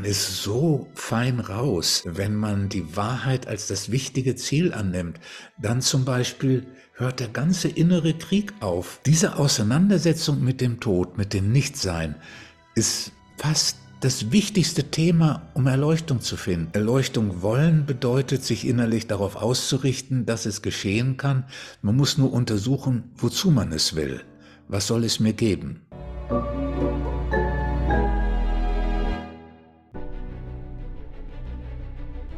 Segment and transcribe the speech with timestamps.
[0.00, 5.20] man ist so fein raus, wenn man die Wahrheit als das wichtige Ziel annimmt.
[5.60, 9.00] Dann zum Beispiel hört der ganze innere Krieg auf.
[9.04, 12.14] Diese Auseinandersetzung mit dem Tod, mit dem Nichtsein,
[12.74, 16.70] ist fast das wichtigste Thema, um Erleuchtung zu finden.
[16.72, 21.44] Erleuchtung wollen bedeutet, sich innerlich darauf auszurichten, dass es geschehen kann.
[21.82, 24.22] Man muss nur untersuchen, wozu man es will.
[24.66, 25.82] Was soll es mir geben?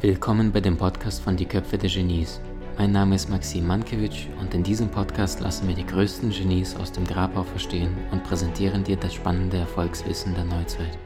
[0.03, 2.41] Willkommen bei dem Podcast von Die Köpfe der Genies.
[2.77, 6.91] Mein Name ist Maxim Mankewitsch und in diesem Podcast lassen wir die größten Genies aus
[6.91, 10.99] dem Grabau verstehen und präsentieren dir das spannende Erfolgswissen der Neuzeit.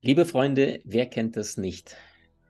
[0.00, 1.96] Liebe Freunde, wer kennt das nicht?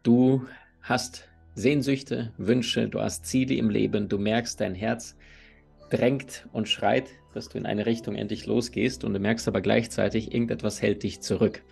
[0.03, 0.47] Du
[0.83, 5.17] hast Sehnsüchte, Wünsche, du hast Ziele im Leben, du merkst, dein Herz
[5.89, 10.35] drängt und schreit, dass du in eine Richtung endlich losgehst und du merkst aber gleichzeitig,
[10.35, 11.63] irgendetwas hält dich zurück.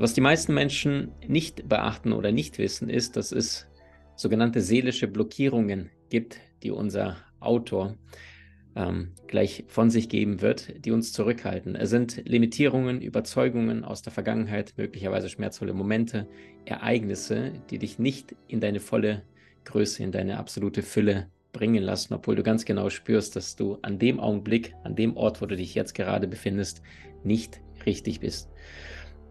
[0.00, 3.66] Was die meisten Menschen nicht beachten oder nicht wissen, ist, dass es
[4.16, 7.98] sogenannte seelische Blockierungen gibt, die unser Autor
[8.74, 11.76] ähm, gleich von sich geben wird, die uns zurückhalten.
[11.76, 16.26] Es sind Limitierungen, Überzeugungen aus der Vergangenheit, möglicherweise schmerzvolle Momente,
[16.64, 19.24] Ereignisse, die dich nicht in deine volle
[19.66, 23.98] Größe, in deine absolute Fülle bringen lassen, obwohl du ganz genau spürst, dass du an
[23.98, 26.80] dem Augenblick, an dem Ort, wo du dich jetzt gerade befindest,
[27.22, 28.48] nicht richtig bist.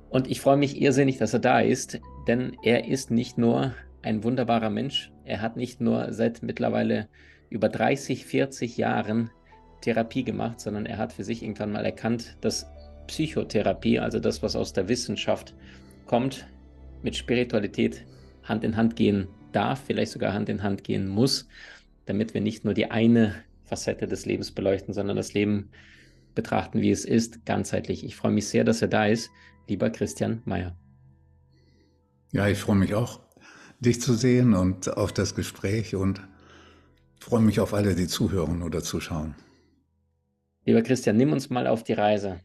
[0.10, 4.24] Und ich freue mich irrsinnig, dass er da ist, denn er ist nicht nur ein
[4.24, 7.08] wunderbarer Mensch, er hat nicht nur seit mittlerweile
[7.50, 9.30] über 30, 40 Jahren
[9.82, 12.68] Therapie gemacht, sondern er hat für sich irgendwann mal erkannt, dass
[13.08, 15.54] Psychotherapie, also das, was aus der Wissenschaft
[16.06, 16.48] kommt,
[17.04, 18.06] mit Spiritualität
[18.44, 21.48] Hand in Hand gehen darf, vielleicht sogar Hand in Hand gehen muss,
[22.06, 25.70] damit wir nicht nur die eine Facette des Lebens beleuchten, sondern das Leben
[26.34, 28.04] betrachten, wie es ist, ganzheitlich.
[28.04, 29.30] Ich freue mich sehr, dass er da ist
[29.70, 30.76] lieber Christian Mayer.
[32.32, 33.22] Ja, ich freue mich auch,
[33.80, 36.22] dich zu sehen und auf das Gespräch und
[37.20, 39.36] freue mich auf alle, die zuhören oder zuschauen.
[40.66, 42.42] Lieber Christian, nimm uns mal auf die Reise.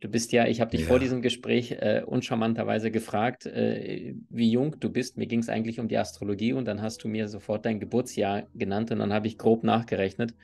[0.00, 0.86] Du bist ja, ich habe dich ja.
[0.86, 5.16] vor diesem Gespräch äh, uncharmanterweise gefragt, äh, wie jung du bist.
[5.16, 8.44] Mir ging es eigentlich um die Astrologie und dann hast du mir sofort dein Geburtsjahr
[8.54, 10.34] genannt und dann habe ich grob nachgerechnet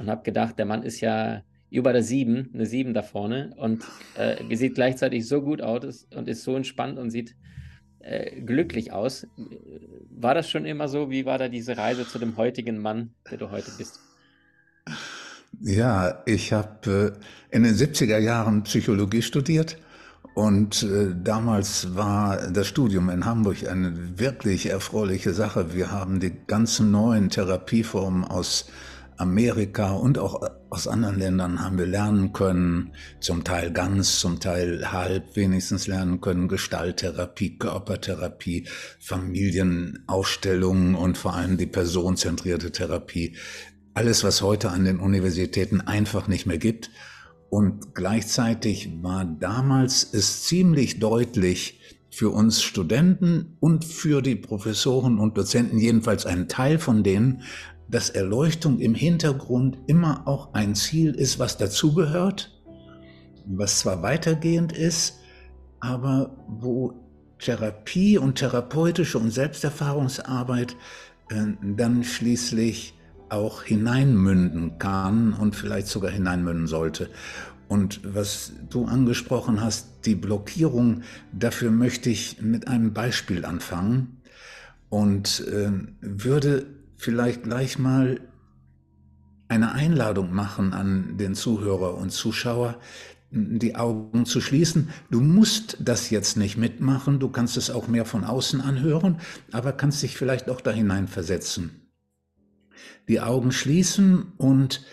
[0.00, 3.84] und habe gedacht, der Mann ist ja über der 7, eine 7 da vorne und
[4.16, 7.36] äh, sieht gleichzeitig so gut aus und ist so entspannt und sieht
[8.00, 9.26] äh, glücklich aus.
[10.10, 11.10] War das schon immer so?
[11.10, 14.00] Wie war da diese Reise zu dem heutigen Mann, der du heute bist?
[15.60, 17.16] Ja, ich habe
[17.50, 19.76] äh, in den 70er Jahren Psychologie studiert
[20.34, 25.74] und äh, damals war das Studium in Hamburg eine wirklich erfreuliche Sache.
[25.74, 28.66] Wir haben die ganzen neuen Therapieformen aus
[29.18, 30.40] Amerika und auch
[30.70, 36.20] aus anderen Ländern haben wir lernen können, zum Teil ganz, zum Teil halb wenigstens lernen
[36.20, 38.66] können, Gestalttherapie, Körpertherapie,
[39.00, 43.36] Familienaufstellungen und vor allem die personenzentrierte Therapie.
[43.94, 46.90] Alles, was heute an den Universitäten einfach nicht mehr gibt.
[47.50, 51.80] Und gleichzeitig war damals es ziemlich deutlich,
[52.10, 57.42] für uns Studenten und für die Professoren und Dozenten, jedenfalls ein Teil von denen,
[57.88, 62.52] dass Erleuchtung im Hintergrund immer auch ein Ziel ist, was dazugehört,
[63.46, 65.20] was zwar weitergehend ist,
[65.80, 66.94] aber wo
[67.38, 70.76] Therapie und therapeutische und Selbsterfahrungsarbeit
[71.30, 72.94] äh, dann schließlich
[73.30, 77.10] auch hineinmünden kann und vielleicht sogar hineinmünden sollte.
[77.68, 84.22] Und was du angesprochen hast, die Blockierung, dafür möchte ich mit einem Beispiel anfangen
[84.88, 85.70] und äh,
[86.00, 86.66] würde
[86.98, 88.20] vielleicht gleich mal
[89.48, 92.78] eine Einladung machen an den Zuhörer und Zuschauer,
[93.30, 94.90] die Augen zu schließen.
[95.10, 99.20] Du musst das jetzt nicht mitmachen, du kannst es auch mehr von außen anhören,
[99.52, 101.88] aber kannst dich vielleicht auch da hineinversetzen.
[103.08, 104.84] Die Augen schließen und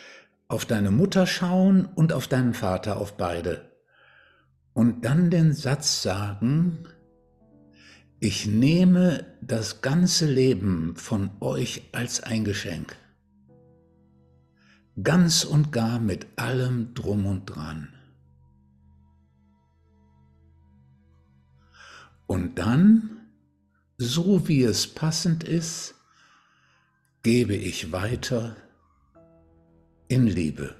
[0.47, 3.71] auf deine Mutter schauen und auf deinen Vater, auf beide.
[4.73, 6.85] Und dann den Satz sagen,
[8.19, 12.95] ich nehme das ganze Leben von euch als ein Geschenk.
[15.03, 17.93] Ganz und gar mit allem drum und dran.
[22.27, 23.27] Und dann,
[23.97, 25.95] so wie es passend ist,
[27.23, 28.55] gebe ich weiter
[30.07, 30.75] in Liebe.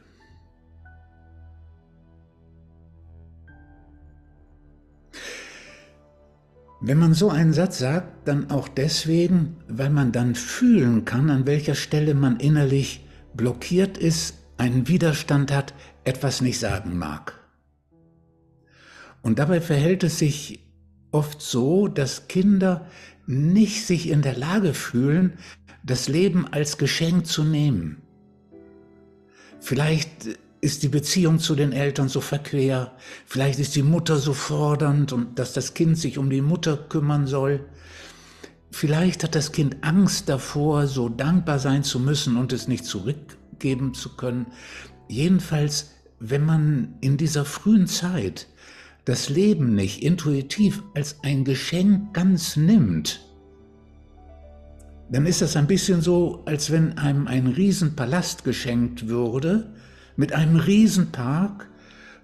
[6.88, 11.48] Wenn man so einen Satz sagt, dann auch deswegen, weil man dann fühlen kann, an
[11.48, 13.04] welcher Stelle man innerlich
[13.34, 15.74] blockiert ist, einen Widerstand hat,
[16.04, 17.40] etwas nicht sagen mag.
[19.24, 20.60] Und dabei verhält es sich
[21.10, 22.86] oft so, dass Kinder
[23.26, 25.40] nicht sich in der Lage fühlen,
[25.84, 28.04] das Leben als Geschenk zu nehmen.
[29.60, 32.92] Vielleicht ist die Beziehung zu den Eltern so verquer,
[33.28, 37.28] vielleicht ist die Mutter so fordernd und dass das Kind sich um die Mutter kümmern
[37.28, 37.64] soll.
[38.72, 43.94] Vielleicht hat das Kind Angst davor, so dankbar sein zu müssen und es nicht zurückgeben
[43.94, 44.48] zu können.
[45.08, 48.48] Jedenfalls, wenn man in dieser frühen Zeit
[49.06, 53.22] das Leben nicht intuitiv als ein Geschenk ganz nimmt,
[55.12, 59.75] dann ist das ein bisschen so, als wenn einem ein Riesenpalast geschenkt würde,
[60.16, 61.70] mit einem Riesenpark,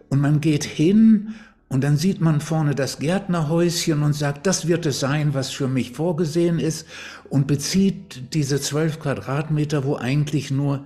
[0.10, 1.36] und man geht hin
[1.70, 5.70] und dann sieht man vorne das Gärtnerhäuschen und sagt, das wird es sein, was für
[5.70, 6.86] mich vorgesehen ist,
[7.30, 10.86] und bezieht diese zwölf Quadratmeter, wo eigentlich nur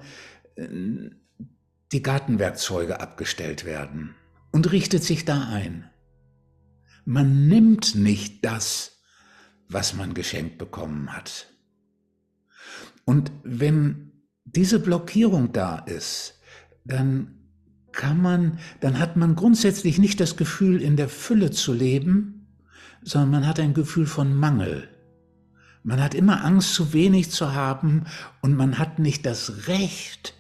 [0.56, 0.68] äh,
[1.92, 4.14] die Gartenwerkzeuge abgestellt werden,
[4.52, 5.90] und richtet sich da ein.
[7.04, 9.00] Man nimmt nicht das,
[9.68, 11.48] was man geschenkt bekommen hat.
[13.06, 14.12] Und wenn
[14.44, 16.35] diese Blockierung da ist,
[16.86, 17.36] dann
[17.92, 22.48] kann man, dann hat man grundsätzlich nicht das Gefühl, in der Fülle zu leben,
[23.02, 24.90] sondern man hat ein Gefühl von Mangel.
[25.84, 28.06] Man hat immer Angst, zu wenig zu haben
[28.42, 30.34] und man hat nicht das Recht,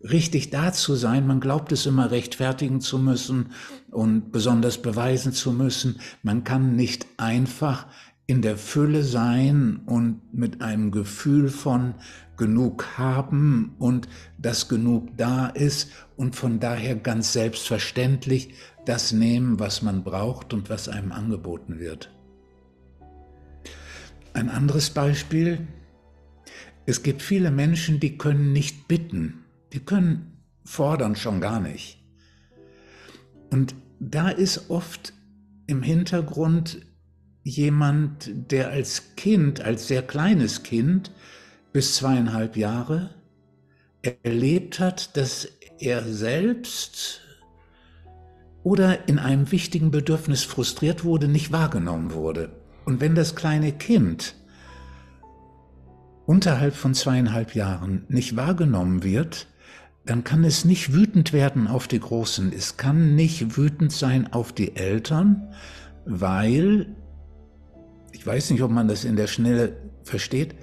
[0.00, 1.26] richtig da zu sein.
[1.26, 3.52] Man glaubt es immer rechtfertigen zu müssen
[3.90, 6.00] und besonders beweisen zu müssen.
[6.22, 7.86] Man kann nicht einfach
[8.26, 11.94] in der Fülle sein und mit einem Gefühl von
[12.36, 18.54] genug haben und dass genug da ist und von daher ganz selbstverständlich
[18.86, 22.10] das nehmen, was man braucht und was einem angeboten wird.
[24.32, 25.66] Ein anderes Beispiel,
[26.86, 32.02] es gibt viele Menschen, die können nicht bitten, die können fordern schon gar nicht.
[33.50, 35.12] Und da ist oft
[35.66, 36.84] im Hintergrund
[37.44, 41.12] jemand, der als Kind, als sehr kleines Kind
[41.72, 43.10] bis zweieinhalb Jahre
[44.02, 45.48] erlebt hat, dass
[45.78, 47.20] er selbst
[48.62, 52.50] oder in einem wichtigen Bedürfnis frustriert wurde, nicht wahrgenommen wurde.
[52.86, 54.34] Und wenn das kleine Kind
[56.26, 59.48] unterhalb von zweieinhalb Jahren nicht wahrgenommen wird,
[60.06, 62.52] dann kann es nicht wütend werden auf die Großen.
[62.52, 65.52] Es kann nicht wütend sein auf die Eltern,
[66.06, 66.94] weil
[68.24, 70.54] ich weiß nicht, ob man das in der Schnelle versteht,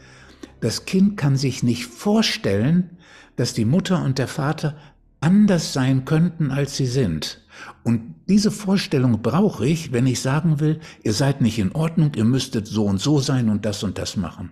[0.62, 2.98] das Kind kann sich nicht vorstellen,
[3.36, 4.78] dass die Mutter und der Vater
[5.20, 7.46] anders sein könnten, als sie sind.
[7.84, 12.26] Und diese Vorstellung brauche ich, wenn ich sagen will, ihr seid nicht in Ordnung, ihr
[12.26, 14.50] müsstet so und so sein und das und das machen.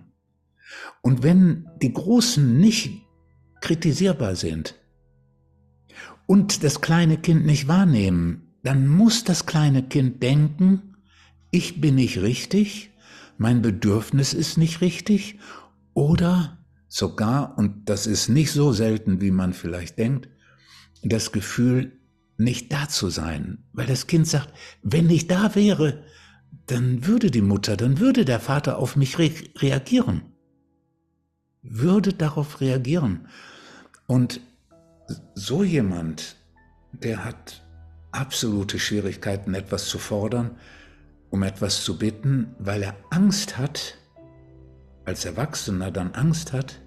[1.02, 2.92] Und wenn die Großen nicht
[3.60, 4.76] kritisierbar sind
[6.26, 10.94] und das kleine Kind nicht wahrnehmen, dann muss das kleine Kind denken,
[11.50, 12.89] ich bin nicht richtig,
[13.40, 15.38] mein Bedürfnis ist nicht richtig
[15.94, 16.58] oder
[16.88, 20.28] sogar, und das ist nicht so selten, wie man vielleicht denkt,
[21.02, 21.98] das Gefühl,
[22.36, 24.52] nicht da zu sein, weil das Kind sagt,
[24.82, 26.04] wenn ich da wäre,
[26.66, 30.20] dann würde die Mutter, dann würde der Vater auf mich re reagieren,
[31.62, 33.26] würde darauf reagieren.
[34.06, 34.42] Und
[35.34, 36.36] so jemand,
[36.92, 37.62] der hat
[38.12, 40.58] absolute Schwierigkeiten, etwas zu fordern,
[41.30, 43.96] um etwas zu bitten, weil er Angst hat,
[45.04, 46.80] als Erwachsener dann Angst hat,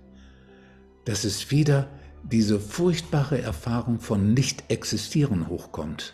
[1.06, 1.90] dass es wieder
[2.24, 6.14] diese furchtbare Erfahrung von Nicht-Existieren hochkommt.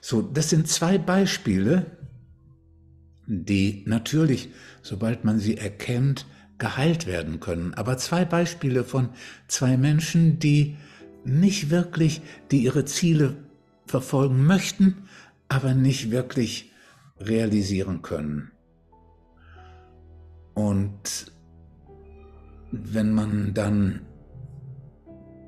[0.00, 1.86] So, das sind zwei Beispiele,
[3.26, 4.50] die natürlich,
[4.82, 6.26] sobald man sie erkennt,
[6.58, 7.74] geheilt werden können.
[7.74, 9.10] Aber zwei Beispiele von
[9.46, 10.76] zwei Menschen, die
[11.24, 13.36] nicht wirklich, die ihre Ziele
[13.86, 15.08] verfolgen möchten,
[15.48, 16.71] aber nicht wirklich
[17.26, 18.50] realisieren können.
[20.54, 21.32] Und
[22.70, 24.00] wenn man dann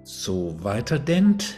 [0.02, 1.56] so weiterdenkt,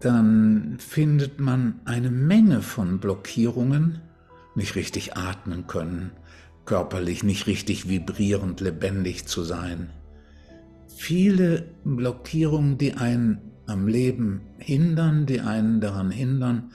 [0.00, 4.00] dann findet man eine Menge von Blockierungen,
[4.54, 6.12] nicht richtig atmen können,
[6.66, 9.90] körperlich nicht richtig vibrierend lebendig zu sein.
[10.88, 16.72] Viele Blockierungen, die einen am Leben hindern, die einen daran hindern,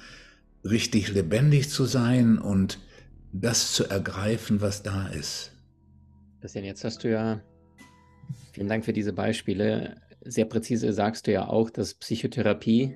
[0.64, 2.80] richtig lebendig zu sein und
[3.34, 5.52] das zu ergreifen, was da ist.
[6.42, 7.42] Christian, jetzt hast du ja,
[8.54, 9.98] vielen Dank für diese Beispiele.
[10.24, 12.96] Sehr präzise sagst du ja auch, dass Psychotherapie,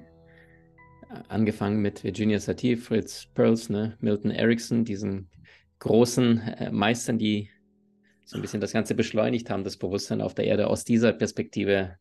[1.29, 5.29] angefangen mit Virginia Satir, Fritz Perls, ne, Milton Erickson, diesen
[5.79, 7.49] großen äh, Meistern, die
[8.25, 11.97] so ein bisschen das Ganze beschleunigt haben, das Bewusstsein auf der Erde aus dieser Perspektive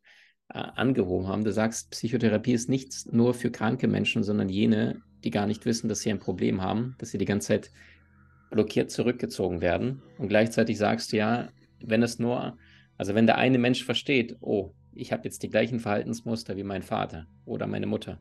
[0.49, 1.45] äh, angehoben haben.
[1.45, 5.89] Du sagst, Psychotherapie ist nichts nur für kranke Menschen, sondern jene, die gar nicht wissen,
[5.89, 7.71] dass sie ein Problem haben, dass sie die ganze Zeit
[8.51, 10.03] blockiert zurückgezogen werden.
[10.19, 11.49] Und gleichzeitig sagst du ja,
[11.81, 12.57] wenn es nur,
[12.97, 16.83] also wenn der eine Mensch versteht, oh, ich habe jetzt die gleichen Verhaltensmuster wie mein
[16.83, 18.21] Vater oder meine Mutter,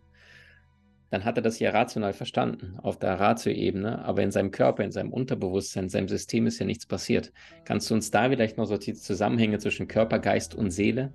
[1.12, 4.92] dann hat er das ja rational verstanden, auf der Ratio-Ebene, aber in seinem Körper, in
[4.92, 7.32] seinem Unterbewusstsein, in seinem System ist ja nichts passiert.
[7.66, 11.14] Kannst du uns da vielleicht noch so die Zusammenhänge zwischen Körper, Geist und Seele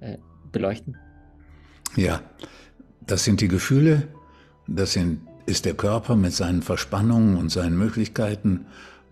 [0.00, 0.16] äh,
[0.50, 0.96] beleuchten?
[1.94, 2.22] Ja,
[3.06, 4.08] das sind die Gefühle,
[4.66, 8.66] das sind, ist der Körper mit seinen Verspannungen und seinen Möglichkeiten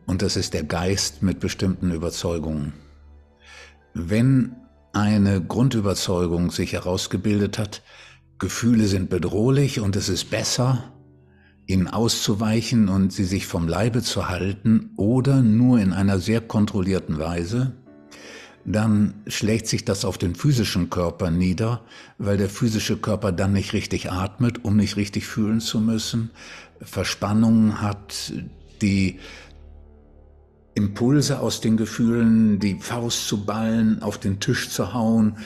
[0.06, 2.72] und das ist der Geist mit bestimmten Überzeugungen.
[3.94, 4.56] Wenn
[4.92, 7.82] eine Grundüberzeugung sich herausgebildet hat,
[8.38, 10.92] Gefühle sind bedrohlich und es ist besser,
[11.66, 17.18] ihnen auszuweichen und sie sich vom Leibe zu halten oder nur in einer sehr kontrollierten
[17.18, 17.81] Weise,
[18.64, 21.82] dann schlägt sich das auf den physischen Körper nieder,
[22.18, 26.30] weil der physische Körper dann nicht richtig atmet, um nicht richtig fühlen zu müssen,
[26.80, 28.32] Verspannungen hat,
[28.80, 29.18] die
[30.74, 35.36] Impulse aus den Gefühlen, die Faust zu ballen, auf den Tisch zu hauen,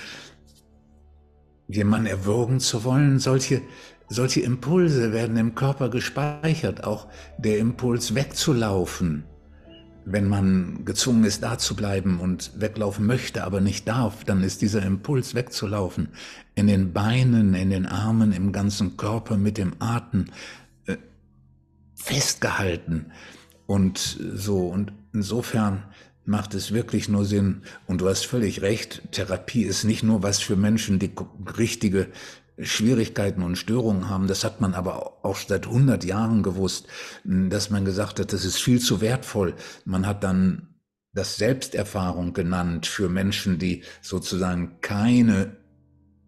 [1.68, 3.18] jemanden erwürgen zu wollen.
[3.18, 3.62] Solche,
[4.08, 7.08] solche Impulse werden im Körper gespeichert, auch
[7.38, 9.25] der Impuls wegzulaufen.
[10.08, 14.62] Wenn man gezwungen ist, da zu bleiben und weglaufen möchte, aber nicht darf, dann ist
[14.62, 16.10] dieser Impuls wegzulaufen.
[16.54, 20.26] In den Beinen, in den Armen, im ganzen Körper, mit dem Atem
[20.86, 20.96] äh,
[21.96, 23.06] festgehalten.
[23.66, 25.82] Und so, und insofern
[26.25, 27.62] macht es wirklich nur Sinn.
[27.88, 31.10] Und du hast völlig recht, Therapie ist nicht nur was für Menschen, die
[31.58, 32.06] richtige
[32.58, 34.28] Schwierigkeiten und Störungen haben.
[34.28, 36.86] Das hat man aber auch seit 100 Jahren gewusst,
[37.25, 39.54] dass man gesagt hat, das ist viel zu wertvoll.
[39.84, 40.75] Man hat dann
[41.12, 45.56] das Selbsterfahrung genannt für Menschen, die sozusagen keine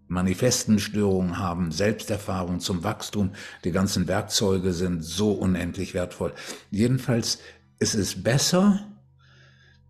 [0.06, 3.32] manifesten Störungen haben, Selbsterfahrung zum Wachstum.
[3.64, 6.32] Die ganzen Werkzeuge sind so unendlich wertvoll.
[6.70, 7.38] Jedenfalls
[7.78, 8.86] ist es besser,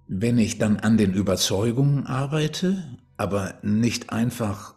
[0.08, 4.74] wenn ich dann an den Überzeugungen arbeite, aber nicht einfach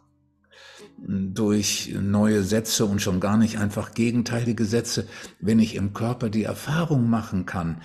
[1.07, 5.07] durch neue Sätze und schon gar nicht einfach gegenteilige Sätze,
[5.39, 7.81] wenn ich im Körper die Erfahrung machen kann,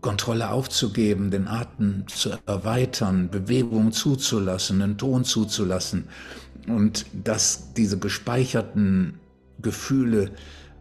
[0.00, 6.08] Kontrolle aufzugeben, den Atem zu erweitern, Bewegung zuzulassen, einen Ton zuzulassen
[6.66, 9.18] und dass diese gespeicherten
[9.62, 10.30] Gefühle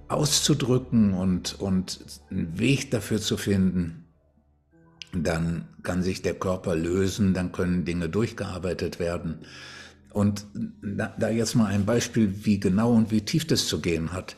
[0.09, 1.99] auszudrücken und, und
[2.29, 4.05] einen Weg dafür zu finden,
[5.13, 9.39] dann kann sich der Körper lösen, dann können Dinge durchgearbeitet werden.
[10.13, 10.45] Und
[10.81, 14.37] da, jetzt mal ein Beispiel, wie genau und wie tief das zu gehen hat.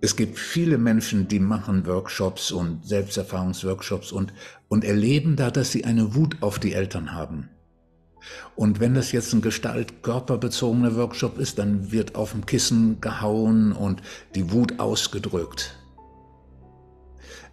[0.00, 4.32] Es gibt viele Menschen, die machen Workshops und Selbsterfahrungsworkshops und,
[4.68, 7.50] und erleben da, dass sie eine Wut auf die Eltern haben.
[8.56, 14.02] Und wenn das jetzt ein gestalt-körperbezogener Workshop ist, dann wird auf dem Kissen gehauen und
[14.34, 15.78] die Wut ausgedrückt.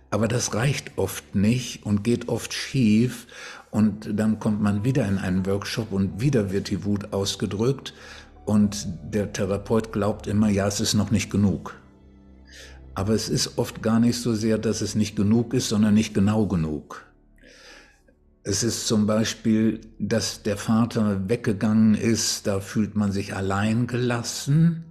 [0.10, 3.28] Aber das reicht oft nicht und geht oft schief
[3.72, 7.94] und dann kommt man wieder in einen Workshop und wieder wird die Wut ausgedrückt
[8.46, 11.76] und der Therapeut glaubt immer, ja, es ist noch nicht genug.
[12.94, 16.14] Aber es ist oft gar nicht so sehr, dass es nicht genug ist, sondern nicht
[16.14, 17.06] genau genug.
[18.44, 24.84] Es ist zum Beispiel, dass der Vater weggegangen ist, da fühlt man sich allein gelassen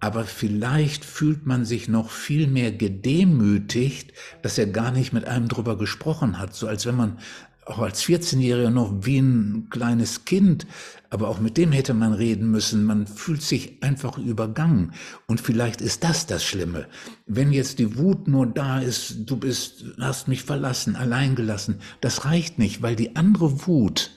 [0.00, 5.48] aber vielleicht fühlt man sich noch viel mehr gedemütigt, dass er gar nicht mit einem
[5.48, 7.18] drüber gesprochen hat, so als wenn man
[7.66, 10.66] auch als 14-Jähriger noch wie ein kleines Kind,
[11.10, 12.84] aber auch mit dem hätte man reden müssen.
[12.84, 14.92] Man fühlt sich einfach übergangen.
[15.26, 16.86] Und vielleicht ist das das Schlimme.
[17.26, 22.24] Wenn jetzt die Wut nur da ist, du bist, hast mich verlassen, allein gelassen, das
[22.24, 24.10] reicht nicht, weil die andere Wut,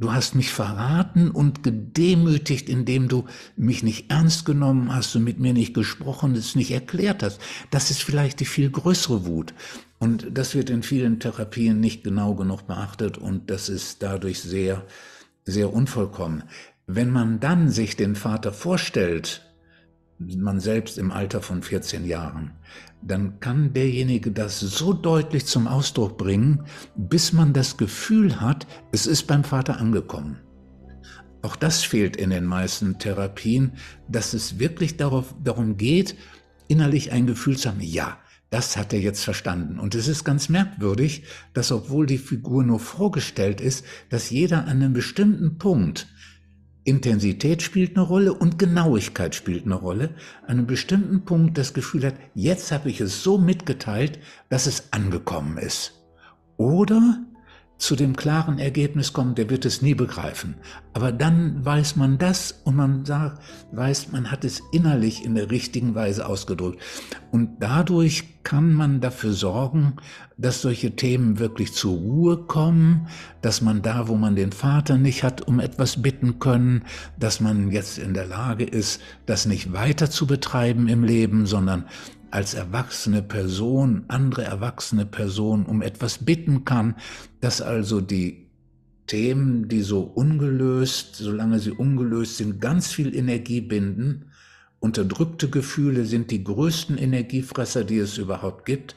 [0.00, 3.24] Du hast mich verraten und gedemütigt, indem du
[3.56, 7.40] mich nicht ernst genommen hast und mit mir nicht gesprochen, es nicht erklärt hast.
[7.72, 9.54] Das ist vielleicht die viel größere Wut.
[9.98, 14.84] Und das wird in vielen Therapien nicht genau genug beachtet und das ist dadurch sehr,
[15.44, 16.44] sehr unvollkommen.
[16.86, 19.42] Wenn man dann sich den Vater vorstellt,
[20.18, 22.52] man selbst im Alter von 14 Jahren,
[23.02, 26.64] dann kann derjenige das so deutlich zum Ausdruck bringen,
[26.96, 30.40] bis man das Gefühl hat, es ist beim Vater angekommen.
[31.42, 33.72] Auch das fehlt in den meisten Therapien,
[34.08, 36.16] dass es wirklich darauf, darum geht,
[36.66, 38.18] innerlich ein Gefühl zu haben, ja,
[38.50, 39.78] das hat er jetzt verstanden.
[39.78, 44.82] Und es ist ganz merkwürdig, dass obwohl die Figur nur vorgestellt ist, dass jeder an
[44.82, 46.06] einem bestimmten Punkt
[46.84, 50.14] Intensität spielt eine Rolle und Genauigkeit spielt eine Rolle.
[50.44, 54.90] An einem bestimmten Punkt das Gefühl hat, jetzt habe ich es so mitgeteilt, dass es
[54.92, 56.02] angekommen ist.
[56.56, 57.26] Oder
[57.78, 60.56] zu dem klaren Ergebnis kommt, der wird es nie begreifen.
[60.92, 65.50] Aber dann weiß man das und man sagt, weiß, man hat es innerlich in der
[65.50, 66.82] richtigen Weise ausgedrückt.
[67.30, 69.94] Und dadurch kann man dafür sorgen,
[70.36, 73.06] dass solche Themen wirklich zur Ruhe kommen,
[73.42, 76.84] dass man da, wo man den Vater nicht hat, um etwas bitten können,
[77.18, 81.84] dass man jetzt in der Lage ist, das nicht weiter zu betreiben im Leben, sondern
[82.30, 86.96] als erwachsene Person, andere erwachsene Person um etwas bitten kann,
[87.40, 88.48] dass also die
[89.06, 94.26] Themen, die so ungelöst, solange sie ungelöst sind, ganz viel Energie binden.
[94.80, 98.94] Unterdrückte Gefühle sind die größten Energiefresser, die es überhaupt gibt.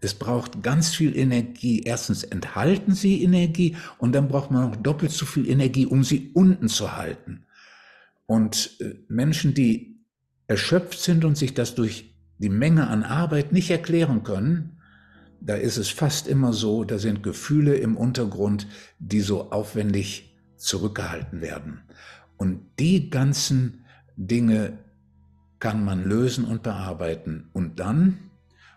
[0.00, 1.80] Es braucht ganz viel Energie.
[1.82, 6.30] Erstens enthalten sie Energie und dann braucht man noch doppelt so viel Energie, um sie
[6.34, 7.46] unten zu halten.
[8.26, 9.96] Und äh, Menschen, die
[10.46, 14.80] erschöpft sind und sich das durch die Menge an Arbeit nicht erklären können,
[15.40, 18.66] da ist es fast immer so, da sind Gefühle im Untergrund,
[18.98, 21.82] die so aufwendig zurückgehalten werden.
[22.36, 23.84] Und die ganzen
[24.16, 24.78] Dinge
[25.58, 27.50] kann man lösen und bearbeiten.
[27.52, 28.30] Und dann,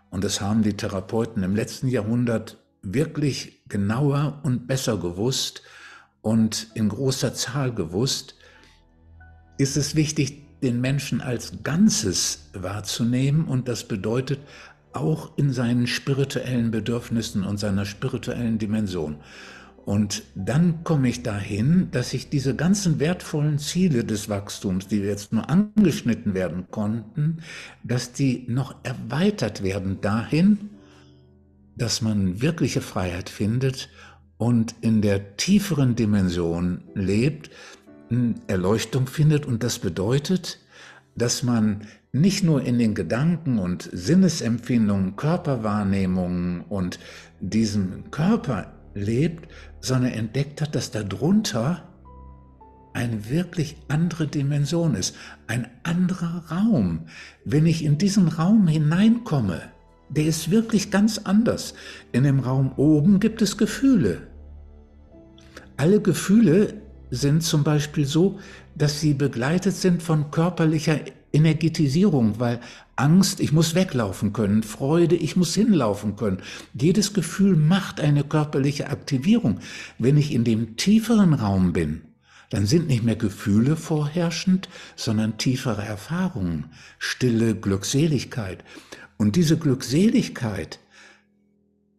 [0.09, 5.63] und das haben die Therapeuten im letzten Jahrhundert wirklich genauer und besser gewusst
[6.21, 8.35] und in großer Zahl gewusst,
[9.57, 14.39] ist es wichtig, den Menschen als Ganzes wahrzunehmen und das bedeutet
[14.93, 19.17] auch in seinen spirituellen Bedürfnissen und seiner spirituellen Dimension.
[19.85, 25.31] Und dann komme ich dahin, dass ich diese ganzen wertvollen Ziele des Wachstums, die jetzt
[25.31, 27.37] nur angeschnitten werden konnten,
[27.85, 30.71] dass die noch erweitert werden dahin,
[31.77, 33.87] dass man wirkliche Freiheit findet
[34.37, 37.49] und in der tieferen Dimension lebt,
[38.47, 40.59] Erleuchtung findet und das bedeutet,
[41.15, 46.99] dass man nicht nur in den Gedanken und Sinnesempfindungen, Körperwahrnehmungen und
[47.39, 49.49] diesem Körper lebt,
[49.81, 51.83] sondern entdeckt hat, dass darunter
[52.93, 57.01] eine wirklich andere Dimension ist, ein anderer Raum.
[57.45, 59.61] Wenn ich in diesen Raum hineinkomme,
[60.09, 61.75] der ist wirklich ganz anders.
[62.11, 64.27] In dem Raum oben gibt es Gefühle.
[65.75, 68.39] Alle Gefühle sind zum Beispiel so,
[68.75, 70.99] dass sie begleitet sind von körperlicher
[71.33, 72.59] Energetisierung, weil
[72.95, 76.39] Angst, ich muss weglaufen können, Freude, ich muss hinlaufen können.
[76.73, 79.59] Jedes Gefühl macht eine körperliche Aktivierung.
[79.99, 82.01] Wenn ich in dem tieferen Raum bin,
[82.49, 86.67] dann sind nicht mehr Gefühle vorherrschend, sondern tiefere Erfahrungen,
[86.97, 88.63] stille Glückseligkeit.
[89.17, 90.79] Und diese Glückseligkeit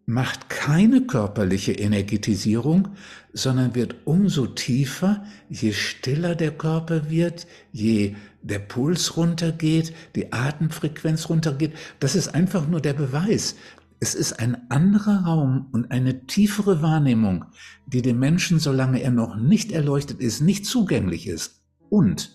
[0.08, 2.88] macht keine körperliche Energetisierung,
[3.34, 11.28] sondern wird umso tiefer, je stiller der Körper wird, je der Puls runtergeht, die Atemfrequenz
[11.28, 11.74] runtergeht.
[12.00, 13.56] Das ist einfach nur der Beweis.
[14.00, 17.44] Es ist ein anderer Raum und eine tiefere Wahrnehmung,
[17.84, 21.60] die dem Menschen, solange er noch nicht erleuchtet ist, nicht zugänglich ist.
[21.90, 22.34] Und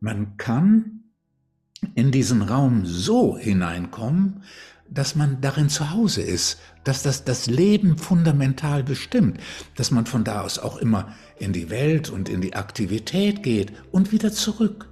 [0.00, 1.00] man kann
[1.94, 4.42] in diesen Raum so hineinkommen,
[4.94, 9.38] dass man darin zu Hause ist, dass das das Leben fundamental bestimmt,
[9.76, 13.72] dass man von da aus auch immer in die Welt und in die Aktivität geht
[13.90, 14.88] und wieder zurück.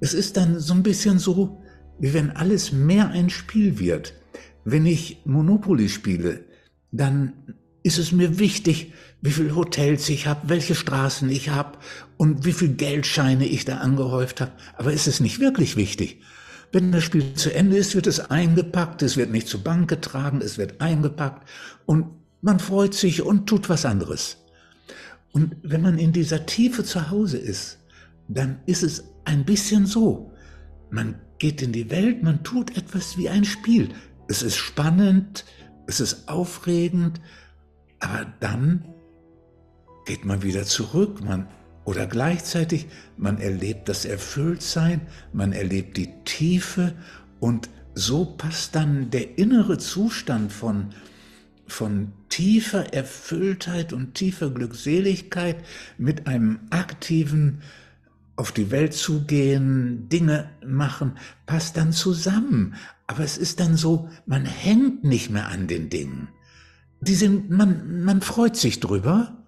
[0.00, 1.62] Es ist dann so ein bisschen so,
[1.98, 4.14] wie wenn alles mehr ein Spiel wird.
[4.64, 6.44] Wenn ich Monopoly spiele,
[6.92, 7.32] dann
[7.82, 11.78] ist es mir wichtig, wie viele Hotels ich habe, welche Straßen ich habe
[12.16, 14.52] und wie viele Geldscheine ich da angehäuft habe.
[14.76, 16.20] Aber ist es nicht wirklich wichtig?
[16.72, 20.40] Wenn das Spiel zu Ende ist, wird es eingepackt, es wird nicht zur Bank getragen,
[20.42, 21.48] es wird eingepackt
[21.86, 22.06] und
[22.42, 24.36] man freut sich und tut was anderes.
[25.32, 27.78] Und wenn man in dieser Tiefe zu Hause ist,
[28.28, 30.32] dann ist es ein bisschen so.
[30.90, 33.88] Man geht in die Welt, man tut etwas wie ein Spiel.
[34.28, 35.44] Es ist spannend,
[35.86, 37.20] es ist aufregend,
[38.00, 38.84] aber dann
[40.04, 41.48] geht man wieder zurück, man
[41.88, 45.00] oder gleichzeitig, man erlebt das Erfülltsein,
[45.32, 46.92] man erlebt die Tiefe
[47.40, 50.90] und so passt dann der innere Zustand von,
[51.66, 55.64] von tiefer Erfülltheit und tiefer Glückseligkeit
[55.96, 57.62] mit einem aktiven
[58.36, 62.74] auf die Welt zugehen, Dinge machen, passt dann zusammen.
[63.06, 66.28] Aber es ist dann so, man hängt nicht mehr an den Dingen.
[67.00, 69.42] Die sind, man, man freut sich drüber,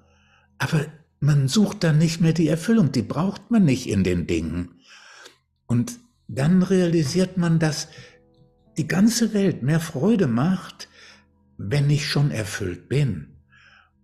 [0.56, 0.86] aber
[1.20, 4.80] man sucht dann nicht mehr die Erfüllung, die braucht man nicht in den Dingen.
[5.66, 7.88] Und dann realisiert man, dass
[8.76, 10.88] die ganze Welt mehr Freude macht,
[11.58, 13.36] wenn ich schon erfüllt bin.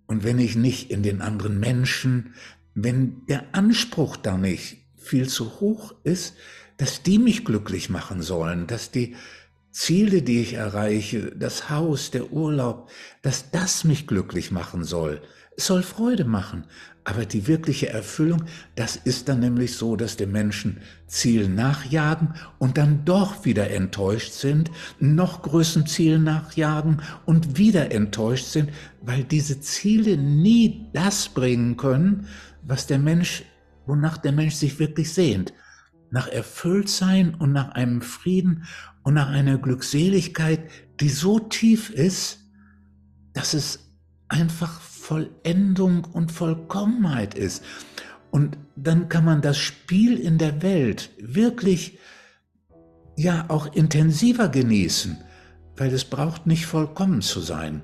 [0.07, 2.35] Und wenn ich nicht in den anderen Menschen,
[2.75, 6.35] wenn der Anspruch da nicht viel zu hoch ist,
[6.77, 9.17] dass die mich glücklich machen sollen, dass die
[9.71, 12.91] Ziele, die ich erreiche, das Haus, der Urlaub,
[13.23, 15.23] dass das mich glücklich machen soll.
[15.57, 16.67] Es soll Freude machen.
[17.09, 22.79] Aber die wirkliche Erfüllung, das ist dann nämlich so, dass die Menschen Ziel nachjagen und
[22.79, 28.71] dann doch wieder enttäuscht sind, noch größeren Ziel nachjagen und wieder enttäuscht sind,
[29.03, 32.27] weil diese Ziele nie das bringen können,
[32.63, 33.45] was der Mensch,
[33.87, 35.55] wonach der Mensch sich wirklich sehnt.
[36.11, 38.65] Nach Erfülltsein und nach einem Frieden
[39.05, 42.41] und nach einer Glückseligkeit, die so tief ist,
[43.33, 43.93] dass es
[44.29, 47.63] einfach Vollendung und Vollkommenheit ist.
[48.33, 52.01] Und dann kann man das Spiel in der Welt wirklich
[53.17, 55.17] ja auch intensiver genießen,
[55.77, 57.83] weil es braucht nicht vollkommen zu sein.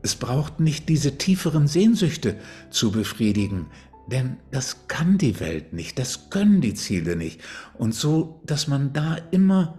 [0.00, 2.36] Es braucht nicht diese tieferen Sehnsüchte
[2.70, 3.66] zu befriedigen,
[4.10, 7.42] denn das kann die Welt nicht, das können die Ziele nicht.
[7.74, 9.78] Und so, dass man da immer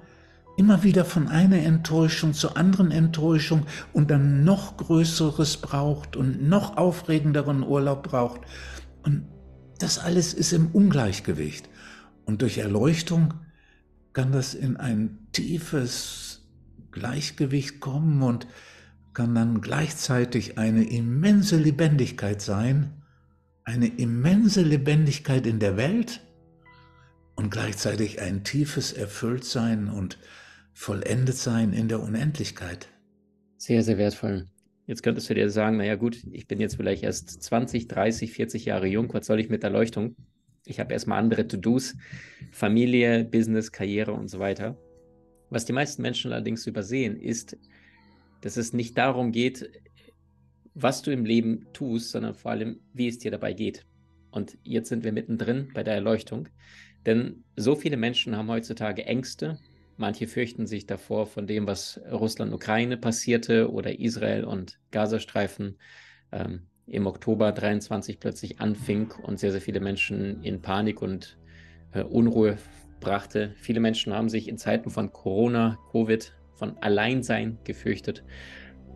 [0.55, 6.77] immer wieder von einer Enttäuschung zur anderen Enttäuschung und dann noch Größeres braucht und noch
[6.77, 8.41] aufregenderen Urlaub braucht.
[9.03, 9.27] Und
[9.79, 11.69] das alles ist im Ungleichgewicht.
[12.25, 13.33] Und durch Erleuchtung
[14.13, 16.43] kann das in ein tiefes
[16.91, 18.47] Gleichgewicht kommen und
[19.13, 23.01] kann dann gleichzeitig eine immense Lebendigkeit sein,
[23.63, 26.21] eine immense Lebendigkeit in der Welt
[27.35, 30.19] und gleichzeitig ein tiefes Erfülltsein und
[30.73, 32.89] vollendet sein in der Unendlichkeit.
[33.57, 34.47] Sehr, sehr wertvoll.
[34.85, 38.65] Jetzt könntest du dir sagen, naja gut, ich bin jetzt vielleicht erst 20, 30, 40
[38.65, 40.15] Jahre jung, was soll ich mit Erleuchtung?
[40.65, 41.95] Ich habe erstmal andere To-Dos,
[42.51, 44.77] Familie, Business, Karriere und so weiter.
[45.49, 47.57] Was die meisten Menschen allerdings übersehen, ist,
[48.41, 49.69] dass es nicht darum geht,
[50.73, 53.85] was du im Leben tust, sondern vor allem, wie es dir dabei geht.
[54.31, 56.49] Und jetzt sind wir mittendrin bei der Erleuchtung.
[57.05, 59.59] Denn so viele Menschen haben heutzutage Ängste,
[59.97, 65.77] Manche fürchten sich davor von dem, was Russland-Ukraine passierte oder Israel und Gazastreifen
[66.31, 71.37] ähm, im Oktober 23 plötzlich anfing und sehr, sehr viele Menschen in Panik und
[71.91, 72.57] äh, Unruhe
[72.99, 73.53] brachte.
[73.57, 78.23] Viele Menschen haben sich in Zeiten von Corona, Covid, von Alleinsein gefürchtet.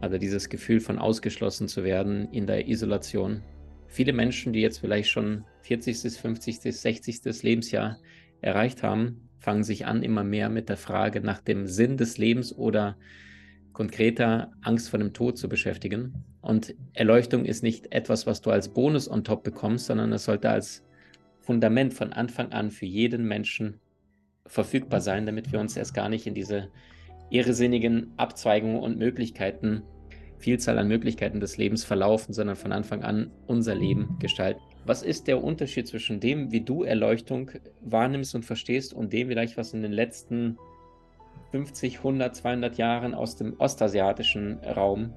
[0.01, 3.43] Also dieses Gefühl von ausgeschlossen zu werden in der Isolation.
[3.88, 7.43] Viele Menschen, die jetzt vielleicht schon 40., 50., 60.
[7.43, 7.97] Lebensjahr
[8.41, 12.56] erreicht haben, fangen sich an, immer mehr mit der Frage nach dem Sinn des Lebens
[12.56, 12.97] oder
[13.73, 16.23] konkreter Angst vor dem Tod zu beschäftigen.
[16.41, 20.50] Und Erleuchtung ist nicht etwas, was du als Bonus on top bekommst, sondern es sollte
[20.50, 20.84] als
[21.39, 23.80] Fundament von Anfang an für jeden Menschen
[24.47, 26.69] verfügbar sein, damit wir uns erst gar nicht in diese
[27.30, 29.84] irrsinnigen Abzweigungen und Möglichkeiten,
[30.39, 34.62] Vielzahl an Möglichkeiten des Lebens verlaufen, sondern von Anfang an unser Leben gestalten.
[34.88, 39.58] Was ist der Unterschied zwischen dem, wie du Erleuchtung wahrnimmst und verstehst, und dem vielleicht,
[39.58, 40.58] was in den letzten
[41.52, 45.13] 50, 100, 200 Jahren aus dem ostasiatischen Raum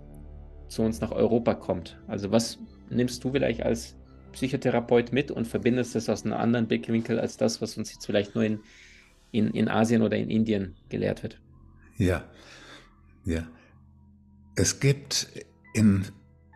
[0.66, 2.00] zu uns nach Europa kommt?
[2.08, 2.58] Also was
[2.90, 3.96] nimmst du vielleicht als
[4.32, 8.34] Psychotherapeut mit und verbindest es aus einem anderen Blickwinkel als das, was uns jetzt vielleicht
[8.34, 8.58] nur in,
[9.30, 11.40] in, in Asien oder in Indien gelehrt wird?
[11.96, 12.24] Ja,
[13.24, 13.46] ja.
[14.56, 15.28] Es gibt
[15.74, 16.06] in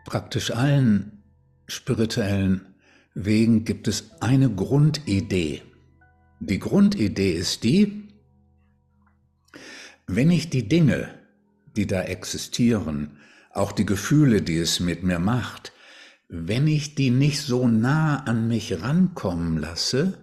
[0.05, 1.23] praktisch allen
[1.65, 2.74] spirituellen
[3.15, 5.61] Wegen gibt es eine Grundidee.
[6.41, 8.09] Die Grundidee ist die,
[10.05, 11.17] wenn ich die Dinge,
[11.77, 13.17] die da existieren,
[13.53, 15.71] auch die Gefühle, die es mit mir macht,
[16.27, 20.17] wenn ich die nicht so nah an mich rankommen lasse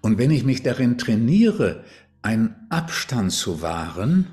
[0.00, 1.84] und wenn ich mich darin trainiere,
[2.22, 4.26] einen Abstand zu wahren,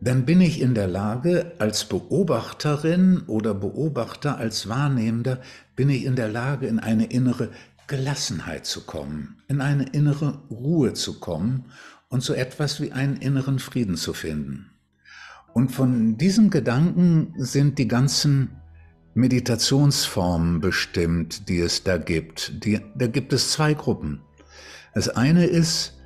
[0.00, 5.40] dann bin ich in der Lage, als Beobachterin oder Beobachter, als Wahrnehmender,
[5.76, 7.50] bin ich in der Lage, in eine innere
[7.86, 11.66] Gelassenheit zu kommen, in eine innere Ruhe zu kommen
[12.08, 14.70] und so etwas wie einen inneren Frieden zu finden.
[15.52, 18.50] Und von diesem Gedanken sind die ganzen
[19.14, 22.64] Meditationsformen bestimmt, die es da gibt.
[22.64, 24.20] Die, da gibt es zwei Gruppen.
[24.94, 25.96] Das eine ist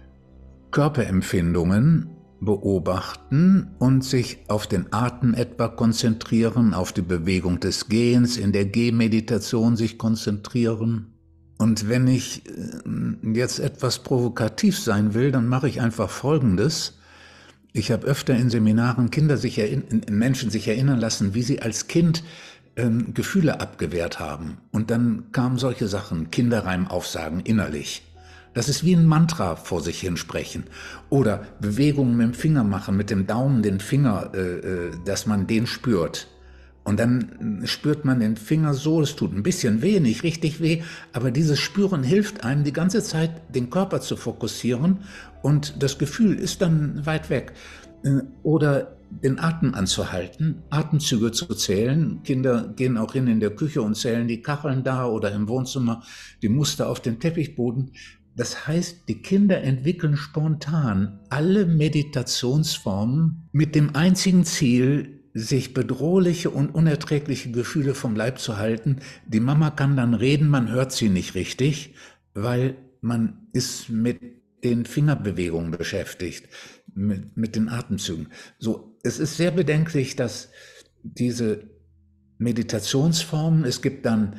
[0.71, 8.53] Körperempfindungen beobachten und sich auf den Atem etwa konzentrieren, auf die Bewegung des Gehens, in
[8.53, 11.15] der Gehmeditation sich konzentrieren.
[11.59, 16.99] Und wenn ich äh, jetzt etwas provokativ sein will, dann mache ich einfach Folgendes.
[17.73, 19.61] Ich habe öfter in Seminaren Kinder sich
[20.09, 22.23] Menschen sich erinnern lassen, wie sie als Kind
[22.77, 24.59] ähm, Gefühle abgewehrt haben.
[24.71, 28.03] Und dann kamen solche Sachen, Kinderreim aufsagen innerlich.
[28.55, 30.65] Das ist wie ein Mantra vor sich hinsprechen.
[31.11, 35.47] Oder Bewegungen mit dem Finger machen, mit dem Daumen den Finger, äh, äh, dass man
[35.47, 36.29] den spürt.
[36.85, 40.83] Und dann spürt man den Finger so, es tut ein bisschen weh, nicht richtig weh,
[41.13, 45.01] aber dieses Spüren hilft einem die ganze Zeit, den Körper zu fokussieren
[45.43, 47.53] und das Gefühl ist dann weit weg.
[48.05, 52.23] Äh, oder den Atem anzuhalten, Atemzüge zu zählen.
[52.25, 56.03] Kinder gehen auch hin in der Küche und zählen die Kacheln da oder im Wohnzimmer
[56.43, 57.93] die Muster auf dem Teppichboden.
[58.39, 66.73] Das heißt, die Kinder entwickeln spontan alle Meditationsformen mit dem einzigen Ziel, sich bedrohliche und
[66.73, 69.01] unerträgliche Gefühle vom Leib zu halten.
[69.27, 71.95] Die Mama kann dann reden, man hört sie nicht richtig,
[72.33, 74.21] weil man ist mit
[74.63, 76.49] den Fingerbewegungen beschäftigt,
[76.95, 78.29] mit, mit den Atemzügen.
[78.61, 80.49] So, es ist sehr bedenklich, dass
[81.03, 81.65] diese
[82.39, 84.37] Meditationsformen, es gibt dann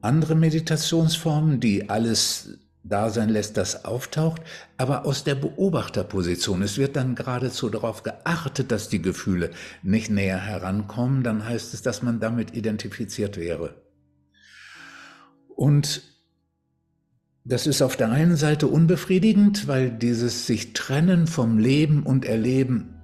[0.00, 4.42] andere Meditationsformen, die alles da sein lässt, das auftaucht,
[4.76, 6.62] aber aus der Beobachterposition.
[6.62, 9.50] Es wird dann geradezu darauf geachtet, dass die Gefühle
[9.82, 13.74] nicht näher herankommen, dann heißt es, dass man damit identifiziert wäre.
[15.48, 16.02] Und
[17.44, 23.00] das ist auf der einen Seite unbefriedigend, weil dieses sich trennen vom Leben und Erleben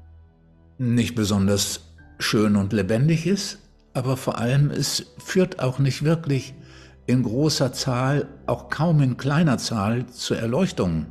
[0.79, 3.59] nicht besonders schön und lebendig ist,
[3.93, 6.55] aber vor allem es führt auch nicht wirklich
[7.07, 11.07] in großer Zahl, auch kaum in kleiner Zahl zur Erleuchtung.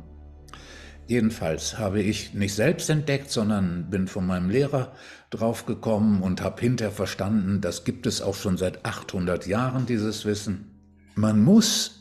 [1.08, 4.92] Jedenfalls habe ich nicht selbst entdeckt, sondern bin von meinem Lehrer
[5.30, 10.72] draufgekommen und habe hinterher verstanden, das gibt es auch schon seit 800 Jahren, dieses Wissen.
[11.14, 11.96] Man muss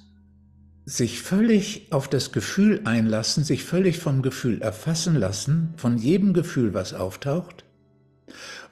[0.85, 6.73] sich völlig auf das Gefühl einlassen, sich völlig vom Gefühl erfassen lassen, von jedem Gefühl,
[6.73, 7.63] was auftaucht,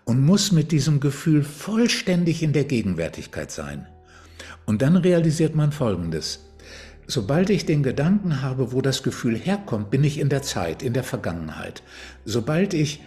[0.04, 3.88] und muss mit diesem Gefühl vollständig in der Gegenwärtigkeit sein.
[4.65, 6.49] Und dann realisiert man Folgendes.
[7.08, 10.93] Sobald ich den Gedanken habe, wo das Gefühl herkommt, bin ich in der Zeit, in
[10.93, 11.84] der Vergangenheit.
[12.23, 13.02] Sobald ich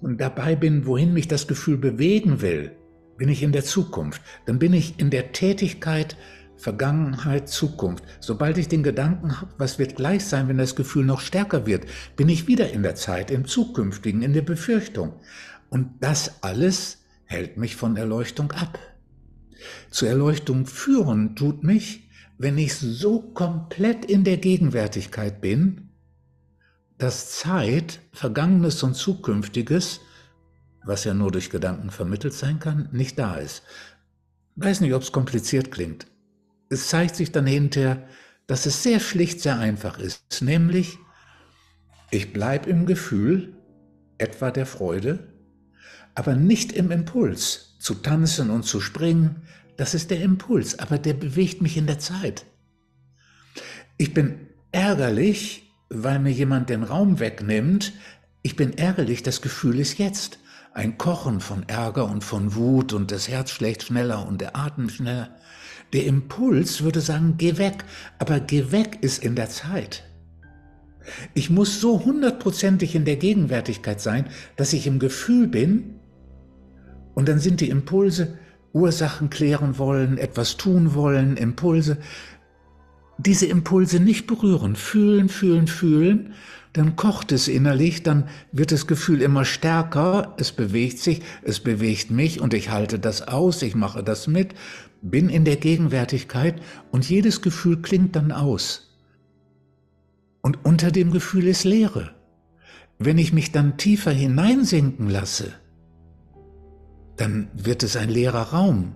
[0.00, 2.72] dabei bin, wohin mich das Gefühl bewegen will,
[3.18, 4.22] bin ich in der Zukunft.
[4.46, 6.16] Dann bin ich in der Tätigkeit
[6.56, 8.04] Vergangenheit, Zukunft.
[8.20, 11.84] Sobald ich den Gedanken habe, was wird gleich sein, wenn das Gefühl noch stärker wird,
[12.16, 15.12] bin ich wieder in der Zeit, im Zukünftigen, in der Befürchtung.
[15.68, 18.78] Und das alles hält mich von Erleuchtung ab.
[19.90, 25.90] Zur Erleuchtung führen tut mich, wenn ich so komplett in der Gegenwärtigkeit bin,
[26.98, 30.00] dass Zeit, Vergangenes und Zukünftiges,
[30.84, 33.62] was ja nur durch Gedanken vermittelt sein kann, nicht da ist.
[34.56, 36.06] Weiß nicht, ob es kompliziert klingt.
[36.68, 38.06] Es zeigt sich dann hinterher,
[38.46, 40.42] dass es sehr schlicht, sehr einfach ist.
[40.42, 40.98] Nämlich,
[42.10, 43.56] ich bleibe im Gefühl,
[44.18, 45.32] etwa der Freude,
[46.14, 49.42] aber nicht im Impuls, zu tanzen und zu springen,
[49.76, 52.46] das ist der Impuls, aber der bewegt mich in der Zeit.
[53.98, 57.92] Ich bin ärgerlich, weil mir jemand den Raum wegnimmt.
[58.40, 60.38] Ich bin ärgerlich, das Gefühl ist jetzt.
[60.72, 64.88] Ein Kochen von Ärger und von Wut und das Herz schlägt schneller und der Atem
[64.88, 65.36] schneller.
[65.92, 67.84] Der Impuls würde sagen, geh weg,
[68.18, 70.04] aber geh weg ist in der Zeit.
[71.34, 76.00] Ich muss so hundertprozentig in der Gegenwärtigkeit sein, dass ich im Gefühl bin
[77.14, 78.38] und dann sind die Impulse,
[78.72, 81.98] Ursachen klären wollen, etwas tun wollen, Impulse.
[83.18, 86.34] Diese Impulse nicht berühren, fühlen, fühlen, fühlen,
[86.72, 92.10] dann kocht es innerlich, dann wird das Gefühl immer stärker, es bewegt sich, es bewegt
[92.10, 94.54] mich und ich halte das aus, ich mache das mit,
[95.00, 98.90] bin in der Gegenwärtigkeit und jedes Gefühl klingt dann aus.
[100.42, 102.10] Und unter dem Gefühl ist Leere.
[102.98, 105.52] Wenn ich mich dann tiefer hineinsinken lasse,
[107.16, 108.94] dann wird es ein leerer Raum.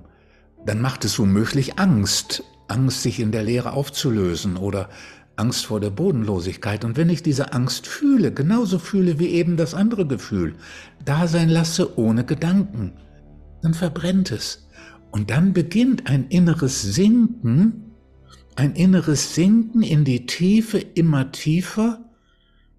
[0.66, 4.88] Dann macht es womöglich Angst, Angst, sich in der Leere aufzulösen oder
[5.36, 6.84] Angst vor der Bodenlosigkeit.
[6.84, 10.56] Und wenn ich diese Angst fühle, genauso fühle wie eben das andere Gefühl,
[11.04, 12.92] da sein lasse ohne Gedanken,
[13.62, 14.66] dann verbrennt es.
[15.10, 17.94] Und dann beginnt ein inneres Sinken,
[18.56, 22.04] ein inneres Sinken in die Tiefe immer tiefer,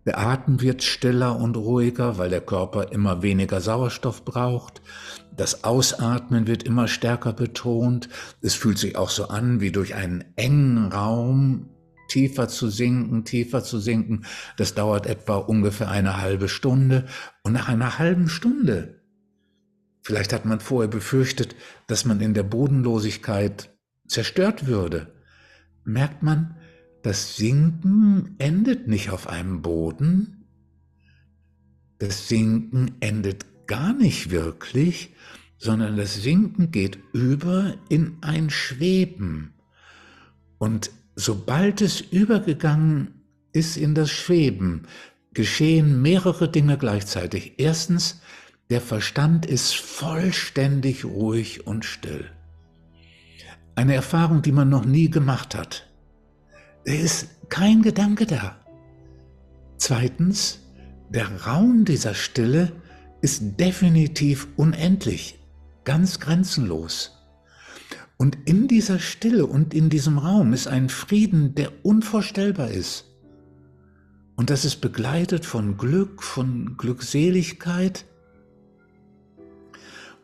[0.05, 4.81] der Atem wird stiller und ruhiger, weil der Körper immer weniger Sauerstoff braucht.
[5.35, 8.09] Das Ausatmen wird immer stärker betont.
[8.41, 11.69] Es fühlt sich auch so an, wie durch einen engen Raum
[12.09, 14.25] tiefer zu sinken, tiefer zu sinken.
[14.57, 17.05] Das dauert etwa ungefähr eine halbe Stunde.
[17.43, 19.01] Und nach einer halben Stunde,
[20.01, 21.55] vielleicht hat man vorher befürchtet,
[21.87, 23.69] dass man in der Bodenlosigkeit
[24.07, 25.13] zerstört würde,
[25.83, 26.55] merkt man,
[27.01, 30.45] das Sinken endet nicht auf einem Boden.
[31.97, 35.15] Das Sinken endet gar nicht wirklich,
[35.57, 39.53] sondern das Sinken geht über in ein Schweben.
[40.57, 43.13] Und sobald es übergegangen
[43.51, 44.83] ist in das Schweben,
[45.33, 47.53] geschehen mehrere Dinge gleichzeitig.
[47.57, 48.21] Erstens,
[48.69, 52.29] der Verstand ist vollständig ruhig und still.
[53.75, 55.88] Eine Erfahrung, die man noch nie gemacht hat.
[56.83, 58.57] Ist kein Gedanke da.
[59.77, 60.59] Zweitens,
[61.09, 62.71] der Raum dieser Stille
[63.21, 65.39] ist definitiv unendlich,
[65.83, 67.19] ganz grenzenlos.
[68.17, 73.05] Und in dieser Stille und in diesem Raum ist ein Frieden, der unvorstellbar ist.
[74.35, 78.05] Und das ist begleitet von Glück, von Glückseligkeit.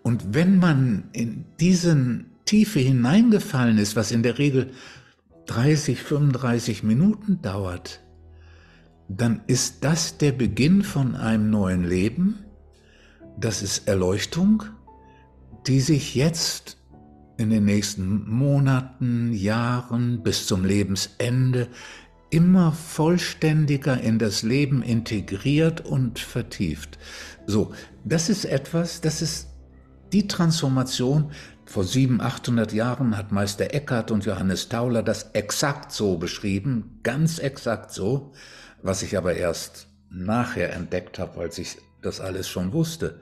[0.03, 4.71] Und wenn man in diesen Tiefe hineingefallen ist, was in der Regel
[5.45, 8.01] 30, 35 Minuten dauert,
[9.07, 12.45] dann ist das der Beginn von einem neuen Leben.
[13.37, 14.63] Das ist Erleuchtung,
[15.67, 16.77] die sich jetzt
[17.37, 21.67] in den nächsten Monaten, Jahren bis zum Lebensende
[22.29, 26.97] immer vollständiger in das Leben integriert und vertieft.
[27.45, 29.47] So, das ist etwas, das ist
[30.11, 31.31] die Transformation.
[31.65, 37.39] Vor 700, 800 Jahren hat Meister Eckhart und Johannes Tauler das exakt so beschrieben, ganz
[37.39, 38.33] exakt so
[38.85, 43.19] was ich aber erst nachher entdeckt habe, als ich das alles schon wusste,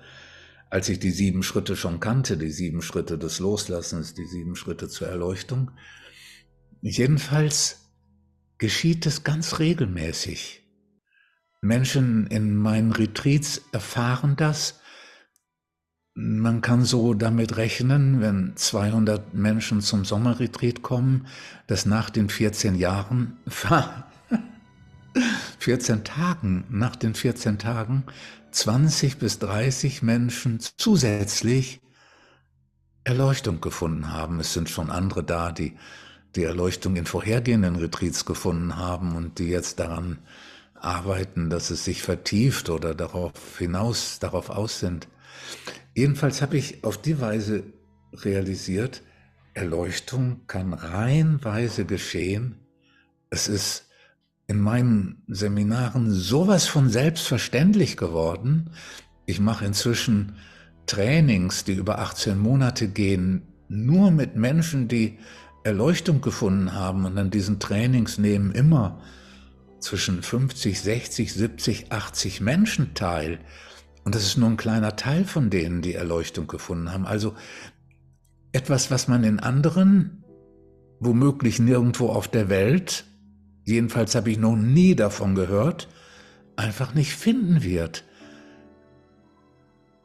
[0.69, 4.89] als ich die sieben Schritte schon kannte, die sieben Schritte des Loslassens, die sieben Schritte
[4.89, 5.71] zur Erleuchtung.
[6.81, 7.93] Jedenfalls
[8.57, 10.63] geschieht es ganz regelmäßig.
[11.61, 14.81] Menschen in meinen Retreats erfahren das.
[16.15, 21.25] Man kann so damit rechnen, wenn 200 Menschen zum Sommerretreat kommen,
[21.65, 23.37] dass nach den 14 Jahren
[25.57, 28.03] 14 Tagen, nach den 14 Tagen
[28.51, 31.81] 20 bis 30 Menschen zusätzlich
[33.03, 34.39] Erleuchtung gefunden haben.
[34.39, 35.75] Es sind schon andere da, die
[36.35, 40.19] die Erleuchtung in vorhergehenden Retreats gefunden haben und die jetzt daran
[40.75, 45.07] arbeiten, dass es sich vertieft oder darauf hinaus, darauf aus sind.
[45.93, 47.63] Jedenfalls habe ich auf die Weise
[48.13, 49.03] realisiert,
[49.53, 52.55] Erleuchtung kann reinweise geschehen.
[53.29, 53.87] Es ist
[54.47, 58.71] in meinen Seminaren sowas von selbstverständlich geworden.
[59.25, 60.35] Ich mache inzwischen
[60.85, 65.19] Trainings, die über 18 Monate gehen, nur mit Menschen, die
[65.63, 67.05] Erleuchtung gefunden haben.
[67.05, 69.01] Und an diesen Trainings nehmen immer
[69.79, 73.39] zwischen 50, 60, 70, 80 Menschen teil.
[74.03, 77.05] Und das ist nur ein kleiner Teil von denen, die Erleuchtung gefunden haben.
[77.05, 77.35] Also
[78.51, 80.23] etwas, was man in anderen,
[80.99, 83.05] womöglich nirgendwo auf der Welt,
[83.63, 85.87] jedenfalls habe ich noch nie davon gehört,
[86.55, 88.03] einfach nicht finden wird.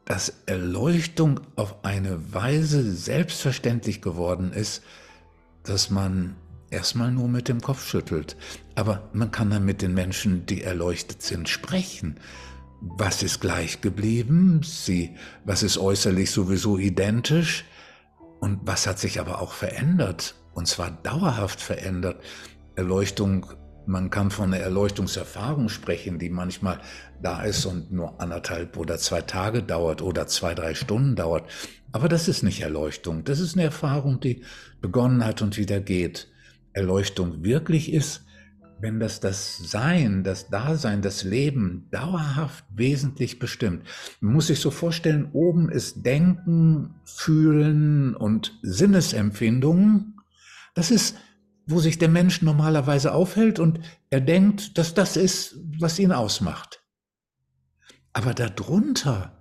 [0.05, 4.81] Dass Erleuchtung auf eine Weise selbstverständlich geworden ist,
[5.63, 6.35] dass man
[6.71, 8.35] erstmal nur mit dem Kopf schüttelt.
[8.75, 12.15] Aber man kann dann mit den Menschen, die erleuchtet sind, sprechen.
[12.81, 14.61] Was ist gleich geblieben?
[14.63, 17.65] Sie, was ist äußerlich sowieso identisch?
[18.39, 20.35] Und was hat sich aber auch verändert?
[20.53, 22.23] Und zwar dauerhaft verändert.
[22.75, 23.47] Erleuchtung,
[23.85, 26.79] man kann von einer Erleuchtungserfahrung sprechen, die manchmal
[27.21, 31.49] da ist und nur anderthalb oder zwei Tage dauert oder zwei, drei Stunden dauert.
[31.91, 33.25] Aber das ist nicht Erleuchtung.
[33.25, 34.43] Das ist eine Erfahrung, die
[34.79, 36.29] begonnen hat und wieder geht.
[36.71, 38.23] Erleuchtung wirklich ist,
[38.79, 43.83] wenn das das Sein, das Dasein, das Leben dauerhaft wesentlich bestimmt.
[44.21, 50.15] Man muss sich so vorstellen, oben ist Denken, Fühlen und Sinnesempfindungen.
[50.75, 51.15] Das ist
[51.69, 56.83] wo sich der Mensch normalerweise aufhält und er denkt, dass das ist, was ihn ausmacht.
[58.11, 59.37] Aber darunter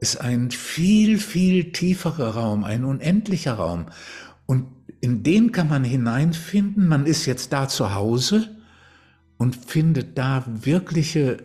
[0.00, 3.86] ist ein viel, viel tieferer Raum, ein unendlicher Raum.
[4.46, 4.68] Und
[5.04, 6.88] in den kann man hineinfinden.
[6.88, 8.56] Man ist jetzt da zu Hause
[9.36, 11.44] und findet da wirkliche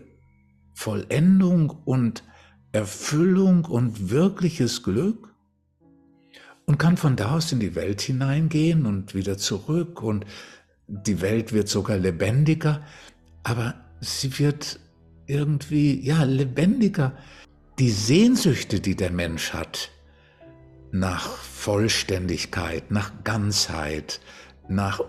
[0.73, 2.23] Vollendung und
[2.71, 5.35] Erfüllung und wirkliches Glück
[6.67, 10.25] und kann von da aus in die Welt hineingehen und wieder zurück und
[10.87, 12.81] die Welt wird sogar lebendiger,
[13.43, 14.79] aber sie wird
[15.25, 17.11] irgendwie, ja, lebendiger.
[17.77, 19.91] Die Sehnsüchte, die der Mensch hat,
[20.91, 24.19] nach Vollständigkeit, nach Ganzheit,
[24.67, 25.01] nach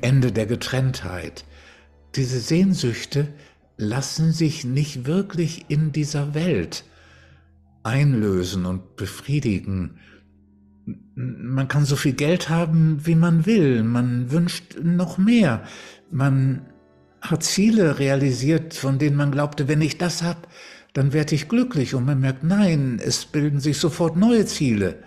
[0.00, 1.44] Ende der Getrenntheit,
[2.14, 3.28] diese Sehnsüchte
[3.76, 6.84] lassen sich nicht wirklich in dieser Welt
[7.82, 9.98] einlösen und befriedigen
[11.14, 13.82] man kann so viel Geld haben, wie man will.
[13.82, 15.62] Man wünscht noch mehr.
[16.10, 16.66] Man
[17.20, 20.40] hat Ziele realisiert, von denen man glaubte, wenn ich das habe,
[20.92, 21.94] dann werde ich glücklich.
[21.94, 25.02] Und man merkt, nein, es bilden sich sofort neue Ziele.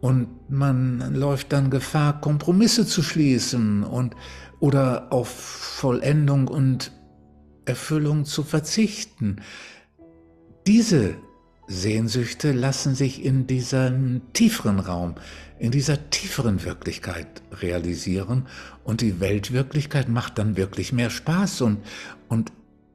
[0.00, 4.16] Und man läuft dann Gefahr, Kompromisse zu schließen und
[4.58, 6.92] oder auf Vollendung und
[7.64, 9.36] Erfüllung zu verzichten.
[10.66, 11.14] Diese
[11.68, 15.14] Sehnsüchte lassen sich in diesem tieferen Raum,
[15.58, 18.46] in dieser tieferen Wirklichkeit realisieren
[18.84, 21.78] und die Weltwirklichkeit macht dann wirklich mehr Spaß und,
[22.28, 22.52] und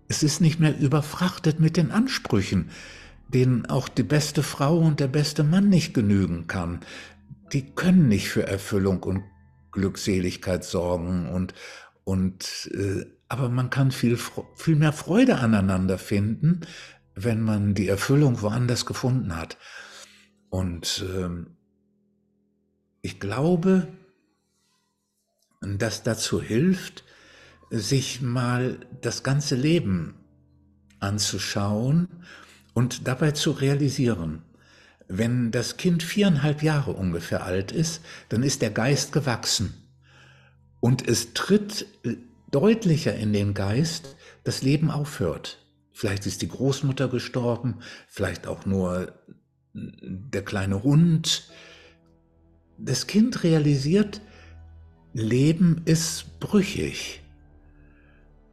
[0.07, 2.69] es ist nicht mehr überfrachtet mit den Ansprüchen,
[3.27, 6.79] denen auch die beste Frau und der beste Mann nicht genügen kann.
[7.53, 9.23] Die können nicht für Erfüllung und
[9.71, 11.53] Glückseligkeit sorgen und,
[12.03, 14.17] und äh, aber man kann viel,
[14.55, 16.61] viel mehr Freude aneinander finden,
[17.13, 19.57] wenn man die Erfüllung woanders gefunden hat.
[20.49, 21.57] Und ähm,
[23.01, 23.87] ich glaube,
[25.61, 27.03] das dazu hilft,
[27.69, 30.15] sich mal das ganze Leben
[30.99, 32.07] anzuschauen
[32.73, 34.43] und dabei zu realisieren,
[35.07, 39.73] wenn das Kind viereinhalb Jahre ungefähr alt ist, dann ist der Geist gewachsen.
[40.79, 41.87] Und es tritt
[42.51, 45.65] deutlicher in den Geist, das Leben aufhört.
[45.91, 49.13] Vielleicht ist die Großmutter gestorben, vielleicht auch nur
[49.73, 51.49] der kleine Hund.
[52.77, 54.21] Das Kind realisiert,
[55.13, 57.21] Leben ist brüchig.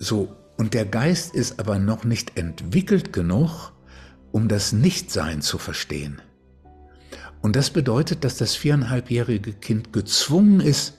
[0.05, 3.73] So, und der Geist ist aber noch nicht entwickelt genug,
[4.33, 6.21] um das Nichtsein zu verstehen.
[7.41, 10.99] Und das bedeutet, dass das viereinhalbjährige Kind gezwungen ist,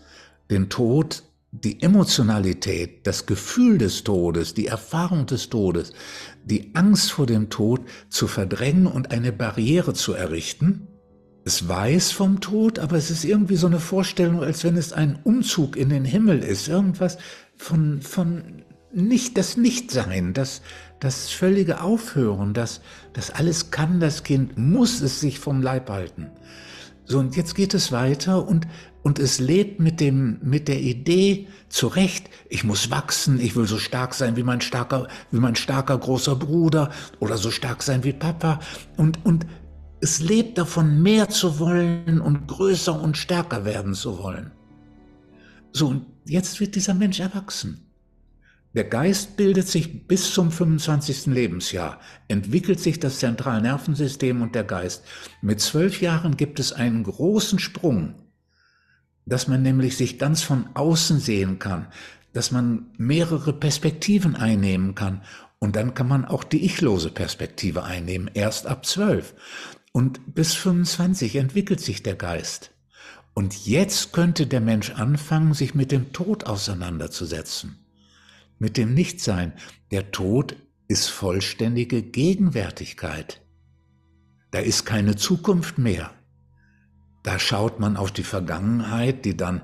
[0.50, 5.94] den Tod, die Emotionalität, das Gefühl des Todes, die Erfahrung des Todes,
[6.44, 10.88] die Angst vor dem Tod zu verdrängen und eine Barriere zu errichten,
[11.48, 15.20] es weiß vom Tod, aber es ist irgendwie so eine Vorstellung, als wenn es ein
[15.24, 16.68] Umzug in den Himmel ist.
[16.68, 17.20] Irgendwas
[17.56, 18.65] von, von
[18.96, 20.62] nicht, das Nichtsein, das,
[21.00, 22.82] das völlige Aufhören, das,
[23.14, 26.32] das alles kann das Kind, muss es sich vom Leib halten.
[27.06, 28.68] So, und jetzt geht es weiter und,
[29.04, 33.78] und es lebt mit dem, mit der Idee zurecht, ich muss wachsen, ich will so
[33.78, 36.90] stark sein wie mein starker, wie mein starker großer Bruder
[37.20, 38.60] oder so stark sein wie Papa
[38.98, 39.46] und, und
[40.02, 44.52] es lebt davon, mehr zu wollen und größer und stärker werden zu wollen.
[45.72, 47.85] So, und jetzt wird dieser Mensch erwachsen.
[48.76, 51.28] Der Geist bildet sich bis zum 25.
[51.28, 55.06] Lebensjahr, entwickelt sich das Zentralnervensystem und der Geist.
[55.42, 58.16] Mit zwölf Jahren gibt es einen großen Sprung,
[59.26, 61.88] dass man nämlich sich ganz von außen sehen kann,
[62.34, 65.22] dass man mehrere Perspektiven einnehmen kann
[65.60, 69.36] und dann kann man auch die ichlose Perspektive einnehmen, erst ab zwölf.
[69.94, 72.72] Und bis 25 entwickelt sich der Geist.
[73.34, 77.85] Und jetzt könnte der Mensch anfangen, sich mit dem Tod auseinanderzusetzen.
[78.60, 79.54] Mit dem Nichtsein.
[79.92, 80.56] Der Tod
[80.88, 83.42] ist vollständige Gegenwärtigkeit.
[84.52, 86.12] Da ist keine Zukunft mehr.
[87.24, 89.64] Da schaut man auf die Vergangenheit, die dann,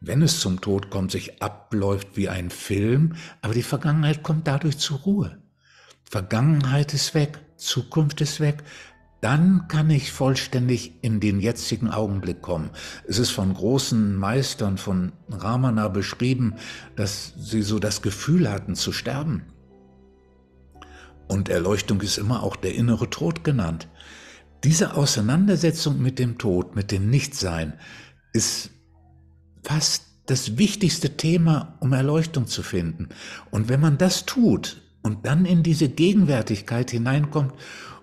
[0.00, 4.78] wenn es zum Tod kommt, sich abläuft wie ein Film, aber die Vergangenheit kommt dadurch
[4.78, 5.40] zur Ruhe.
[6.02, 8.62] Vergangenheit ist weg, Zukunft ist weg,
[9.26, 12.70] dann kann ich vollständig in den jetzigen Augenblick kommen.
[13.08, 16.54] Es ist von großen Meistern von Ramana beschrieben,
[16.94, 19.42] dass sie so das Gefühl hatten zu sterben.
[21.26, 23.88] Und Erleuchtung ist immer auch der innere Tod genannt.
[24.62, 27.72] Diese Auseinandersetzung mit dem Tod, mit dem Nichtsein,
[28.32, 28.70] ist
[29.64, 33.08] fast das wichtigste Thema, um Erleuchtung zu finden.
[33.50, 37.54] Und wenn man das tut und dann in diese Gegenwärtigkeit hineinkommt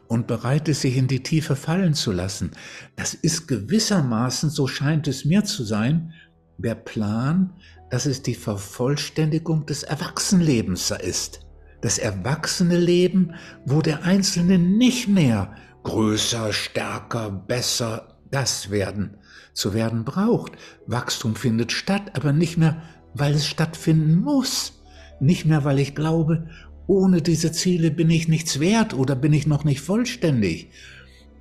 [0.08, 2.52] und bereit ist, sich in die Tiefe fallen zu lassen.
[2.96, 6.14] Das ist gewissermaßen, so scheint es mir zu sein,
[6.58, 7.54] der Plan,
[7.90, 11.42] dass es die Vervollständigung des Erwachsenenlebens ist.
[11.82, 13.36] Das erwachsene Leben,
[13.66, 19.18] wo der Einzelne nicht mehr größer, stärker, besser das werden,
[19.54, 20.54] zu werden braucht.
[20.88, 22.82] Wachstum findet statt, aber nicht mehr,
[23.14, 24.82] weil es stattfinden muss.
[25.20, 26.48] Nicht mehr, weil ich glaube,
[26.88, 30.70] ohne diese Ziele bin ich nichts wert oder bin ich noch nicht vollständig.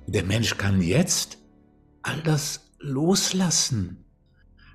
[0.07, 1.37] Der Mensch kann jetzt
[2.01, 3.97] all das loslassen.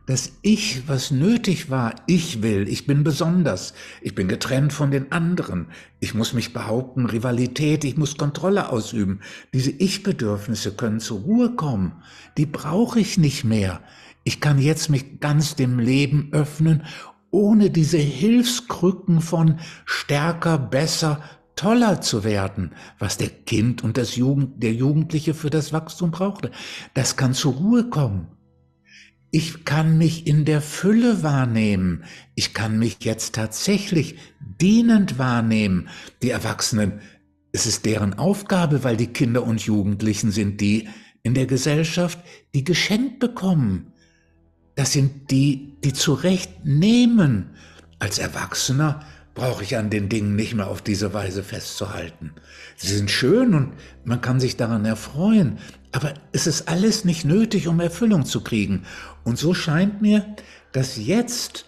[0.06, 5.12] Das Ich, was nötig war, ich will, ich bin besonders, ich bin getrennt von den
[5.12, 5.66] anderen,
[6.00, 9.20] ich muss mich behaupten, Rivalität, ich muss Kontrolle ausüben.
[9.52, 11.92] Diese Ich-Bedürfnisse können zur Ruhe kommen,
[12.38, 13.82] die brauche ich nicht mehr.
[14.24, 16.84] Ich kann jetzt mich ganz dem Leben öffnen
[17.31, 21.22] ohne diese Hilfskrücken von stärker, besser,
[21.57, 26.53] toller zu werden, was der Kind und das Jugend, der Jugendliche für das Wachstum brauchte.
[26.95, 28.29] Das kann zur Ruhe kommen.
[29.31, 32.05] Ich kann mich in der Fülle wahrnehmen.
[32.35, 35.89] Ich kann mich jetzt tatsächlich dienend wahrnehmen.
[36.22, 37.01] Die Erwachsenen,
[37.53, 40.89] es ist deren Aufgabe, weil die Kinder und Jugendlichen sind die
[41.22, 42.20] in der Gesellschaft,
[42.55, 43.93] die geschenkt bekommen,
[44.79, 47.51] das sind die, die zu Recht nehmen.
[47.99, 49.01] Als Erwachsener
[49.35, 52.31] brauche ich an den Dingen nicht mehr auf diese Weise festzuhalten.
[52.76, 53.72] Sie sind schön und
[54.05, 55.59] man kann sich daran erfreuen,
[55.91, 58.85] aber es ist alles nicht nötig, um Erfüllung zu kriegen.
[59.24, 60.37] Und so scheint mir,
[60.70, 61.64] dass jetzt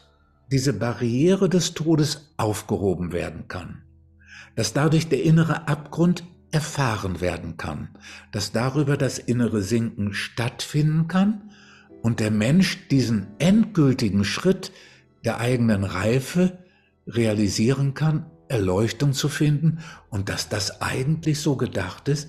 [0.52, 3.82] diese Barriere des Todes aufgehoben werden kann.
[4.54, 7.88] dass dadurch der innere Abgrund erfahren werden kann,
[8.30, 11.50] dass darüber das innere Sinken stattfinden kann
[12.02, 14.72] und der Mensch diesen endgültigen Schritt
[15.24, 16.58] der eigenen Reife
[17.06, 19.78] realisieren kann, Erleuchtung zu finden
[20.08, 22.28] und dass das eigentlich so gedacht ist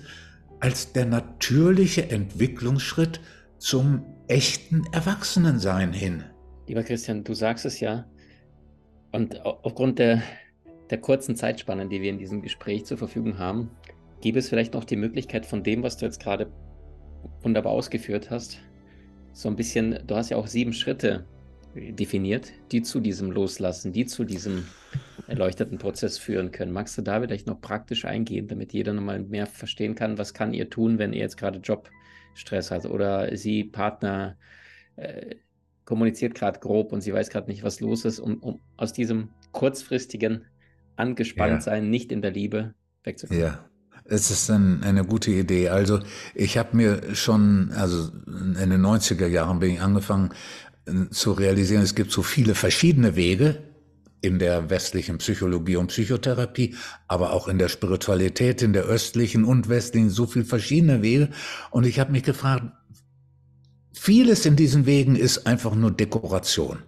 [0.60, 3.20] als der natürliche Entwicklungsschritt
[3.58, 6.24] zum echten Erwachsenensein hin.
[6.68, 8.06] Lieber Christian, du sagst es ja.
[9.10, 10.22] Und aufgrund der,
[10.90, 13.70] der kurzen Zeitspannen, die wir in diesem Gespräch zur Verfügung haben,
[14.20, 16.50] gäbe es vielleicht noch die Möglichkeit von dem, was du jetzt gerade
[17.42, 18.58] wunderbar ausgeführt hast,
[19.32, 21.24] so ein bisschen, du hast ja auch sieben Schritte
[21.74, 24.66] definiert, die zu diesem Loslassen, die zu diesem
[25.26, 26.72] erleuchteten Prozess führen können.
[26.72, 30.52] Magst du da vielleicht noch praktisch eingehen, damit jeder nochmal mehr verstehen kann, was kann
[30.52, 34.36] ihr tun, wenn ihr jetzt gerade Jobstress hat oder sie Partner
[34.96, 35.36] äh,
[35.84, 39.30] kommuniziert gerade grob und sie weiß gerade nicht, was los ist, um, um aus diesem
[39.52, 40.44] kurzfristigen
[40.96, 41.90] Angespanntsein, ja.
[41.90, 43.42] nicht in der Liebe wegzukommen.
[43.42, 43.68] Ja.
[44.04, 45.68] Es ist ein, eine gute Idee.
[45.68, 46.00] Also
[46.34, 50.30] ich habe mir schon, also in den 90er Jahren bin ich angefangen
[50.86, 53.62] äh, zu realisieren, es gibt so viele verschiedene Wege
[54.22, 56.76] in der westlichen Psychologie und Psychotherapie,
[57.08, 61.28] aber auch in der Spiritualität, in der östlichen und westlichen, so viele verschiedene Wege.
[61.70, 62.72] Und ich habe mich gefragt,
[63.92, 66.78] vieles in diesen Wegen ist einfach nur Dekoration.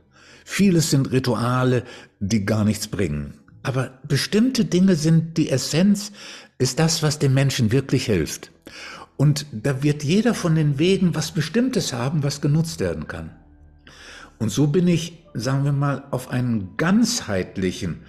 [0.44, 1.84] Vieles sind Rituale,
[2.20, 3.34] die gar nichts bringen.
[3.64, 6.12] Aber bestimmte Dinge sind die Essenz
[6.64, 8.50] ist das, was dem Menschen wirklich hilft.
[9.18, 13.32] Und da wird jeder von den Wegen was Bestimmtes haben, was genutzt werden kann.
[14.38, 18.00] Und so bin ich, sagen wir mal, auf einen ganzheitlichen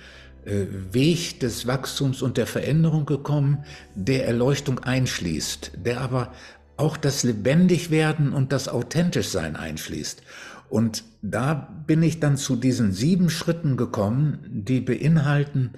[0.46, 6.32] äh, Weg des Wachstums und der Veränderung gekommen, der Erleuchtung einschließt, der aber
[6.78, 10.24] auch das Lebendigwerden und das Authentischsein einschließt.
[10.70, 11.54] Und da
[11.86, 15.72] bin ich dann zu diesen sieben Schritten gekommen, die beinhalten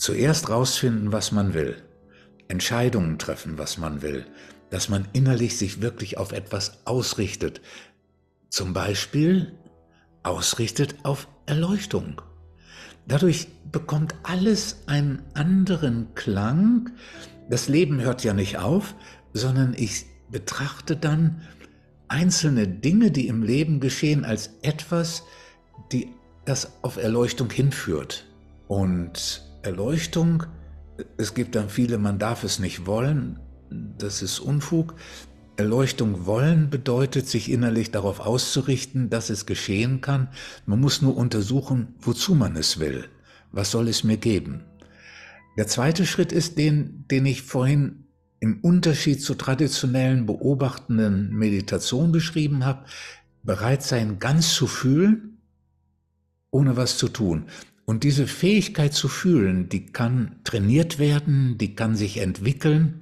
[0.00, 1.76] Zuerst rausfinden, was man will.
[2.48, 4.24] Entscheidungen treffen, was man will.
[4.70, 7.60] Dass man innerlich sich wirklich auf etwas ausrichtet.
[8.48, 9.52] Zum Beispiel
[10.22, 12.22] ausrichtet auf Erleuchtung.
[13.08, 16.92] Dadurch bekommt alles einen anderen Klang.
[17.50, 18.94] Das Leben hört ja nicht auf,
[19.34, 21.42] sondern ich betrachte dann
[22.08, 25.24] einzelne Dinge, die im Leben geschehen, als etwas,
[25.92, 26.08] die
[26.46, 28.24] das auf Erleuchtung hinführt.
[28.66, 30.44] Und Erleuchtung,
[31.16, 33.38] es gibt dann viele, man darf es nicht wollen,
[33.70, 34.94] das ist Unfug.
[35.56, 40.28] Erleuchtung wollen bedeutet, sich innerlich darauf auszurichten, dass es geschehen kann.
[40.64, 43.04] Man muss nur untersuchen, wozu man es will.
[43.52, 44.64] Was soll es mir geben?
[45.58, 48.06] Der zweite Schritt ist den, den ich vorhin
[48.38, 52.86] im Unterschied zur traditionellen beobachtenden Meditation beschrieben habe.
[53.42, 55.42] Bereit sein, ganz zu fühlen,
[56.50, 57.46] ohne was zu tun.
[57.90, 63.00] Und diese Fähigkeit zu fühlen, die kann trainiert werden, die kann sich entwickeln.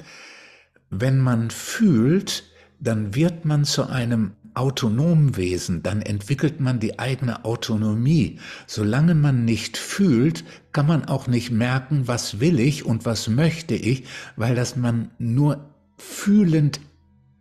[0.89, 2.45] Wenn man fühlt,
[2.81, 8.39] dann wird man zu einem autonomen Wesen, dann entwickelt man die eigene Autonomie.
[8.67, 13.75] Solange man nicht fühlt, kann man auch nicht merken, was will ich und was möchte
[13.75, 14.05] ich,
[14.37, 15.69] weil das man nur
[15.99, 16.81] fühlend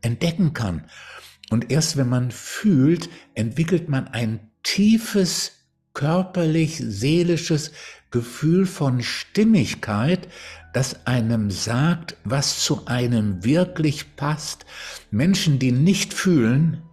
[0.01, 0.83] entdecken kann.
[1.49, 5.56] Und erst wenn man fühlt, entwickelt man ein tiefes
[5.97, 7.71] körperlich, seelisches
[8.11, 10.27] Gefühl von Stimmigkeit,
[10.71, 14.67] das einem sagt, was zu einem wirklich passt.
[15.09, 16.83] Menschen, die nicht fühlen,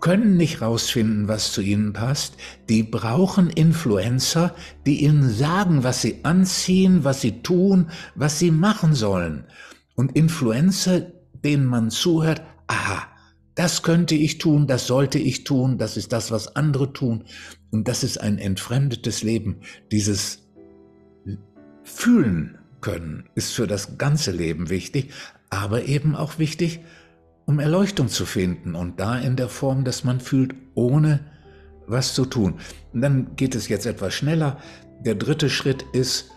[0.00, 2.38] können nicht rausfinden, was zu ihnen passt.
[2.70, 4.54] Die brauchen Influencer,
[4.86, 9.44] die ihnen sagen, was sie anziehen, was sie tun, was sie machen sollen.
[9.96, 11.12] Und Influencer,
[11.44, 13.02] denen man zuhört, aha,
[13.54, 17.24] das könnte ich tun, das sollte ich tun, das ist das, was andere tun.
[17.74, 19.56] Und das ist ein entfremdetes Leben.
[19.90, 20.46] Dieses
[21.82, 25.10] Fühlen können ist für das ganze Leben wichtig,
[25.50, 26.78] aber eben auch wichtig,
[27.46, 28.76] um Erleuchtung zu finden.
[28.76, 31.18] Und da in der Form, dass man fühlt, ohne
[31.88, 32.60] was zu tun.
[32.92, 34.60] Und dann geht es jetzt etwas schneller.
[35.04, 36.30] Der dritte Schritt ist,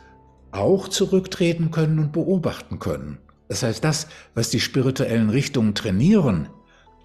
[0.50, 3.20] auch zurücktreten können und beobachten können.
[3.48, 6.50] Das heißt, das, was die spirituellen Richtungen trainieren,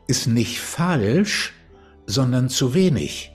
[0.07, 1.53] ist nicht falsch,
[2.07, 3.32] sondern zu wenig.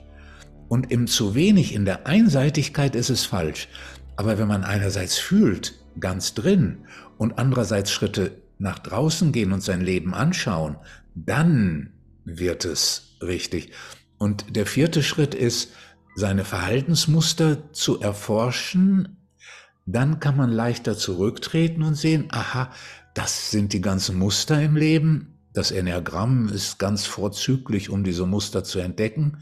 [0.68, 3.68] Und im zu wenig, in der Einseitigkeit ist es falsch.
[4.16, 6.78] Aber wenn man einerseits fühlt, ganz drin,
[7.16, 10.76] und andererseits Schritte nach draußen gehen und sein Leben anschauen,
[11.14, 11.90] dann
[12.24, 13.72] wird es richtig.
[14.18, 15.72] Und der vierte Schritt ist,
[16.14, 19.16] seine Verhaltensmuster zu erforschen.
[19.86, 22.72] Dann kann man leichter zurücktreten und sehen, aha,
[23.14, 25.38] das sind die ganzen Muster im Leben.
[25.52, 29.38] Das Enneagramm ist ganz vorzüglich, um diese Muster zu entdecken.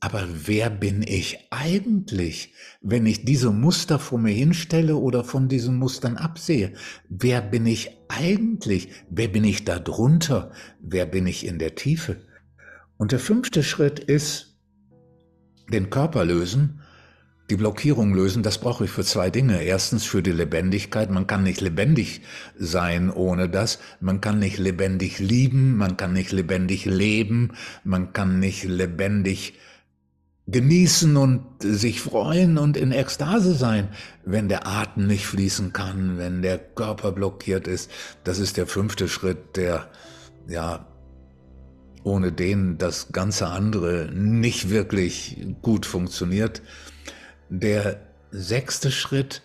[0.00, 5.76] Aber wer bin ich eigentlich, wenn ich diese Muster vor mir hinstelle oder von diesen
[5.76, 6.72] Mustern absehe?
[7.08, 8.90] Wer bin ich eigentlich?
[9.10, 10.52] Wer bin ich da drunter?
[10.80, 12.16] Wer bin ich in der Tiefe?
[12.96, 14.56] Und der fünfte Schritt ist,
[15.72, 16.80] den Körper lösen,
[17.50, 18.42] die Blockierung lösen.
[18.42, 19.62] Das brauche ich für zwei Dinge.
[19.62, 21.10] Erstens für die Lebendigkeit.
[21.10, 22.20] Man kann nicht lebendig
[22.56, 23.78] sein ohne das.
[24.00, 25.76] Man kann nicht lebendig lieben.
[25.76, 27.52] Man kann nicht lebendig leben.
[27.84, 29.54] Man kann nicht lebendig
[30.50, 33.88] genießen und sich freuen und in Ekstase sein,
[34.24, 37.90] wenn der Atem nicht fließen kann, wenn der Körper blockiert ist.
[38.24, 39.90] Das ist der fünfte Schritt, der,
[40.48, 40.86] ja,
[42.02, 46.62] ohne den das ganze andere nicht wirklich gut funktioniert.
[47.50, 49.42] Der sechste Schritt,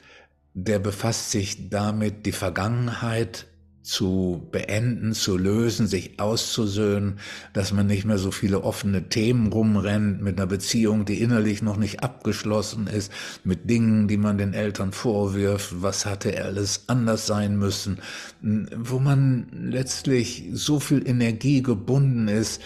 [0.53, 3.47] der befasst sich damit, die Vergangenheit
[3.83, 7.19] zu beenden, zu lösen, sich auszusöhnen,
[7.51, 11.75] dass man nicht mehr so viele offene Themen rumrennt mit einer Beziehung, die innerlich noch
[11.75, 13.11] nicht abgeschlossen ist,
[13.43, 17.99] mit Dingen, die man den Eltern vorwirft, was hatte alles anders sein müssen,
[18.41, 22.61] wo man letztlich so viel Energie gebunden ist,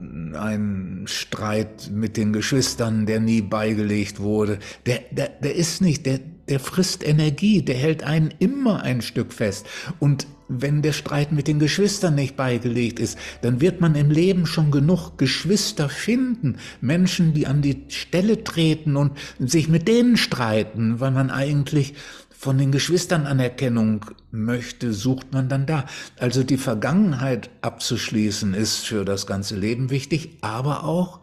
[0.00, 6.20] ein Streit mit den Geschwistern, der nie beigelegt wurde, der, der, der ist nicht, der,
[6.50, 9.66] der frisst Energie, der hält einen immer ein Stück fest.
[9.98, 14.46] Und wenn der Streit mit den Geschwistern nicht beigelegt ist, dann wird man im Leben
[14.46, 20.98] schon genug Geschwister finden, Menschen, die an die Stelle treten und sich mit denen streiten,
[20.98, 21.94] weil man eigentlich
[22.40, 25.84] von den Geschwistern Anerkennung möchte, sucht man dann da.
[26.18, 31.19] Also die Vergangenheit abzuschließen ist für das ganze Leben wichtig, aber auch,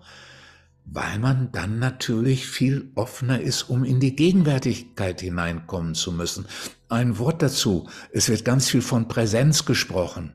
[0.90, 6.46] weil man dann natürlich viel offener ist, um in die Gegenwärtigkeit hineinkommen zu müssen.
[6.90, 7.90] Ein Wort dazu.
[8.12, 10.34] Es wird ganz viel von Präsenz gesprochen.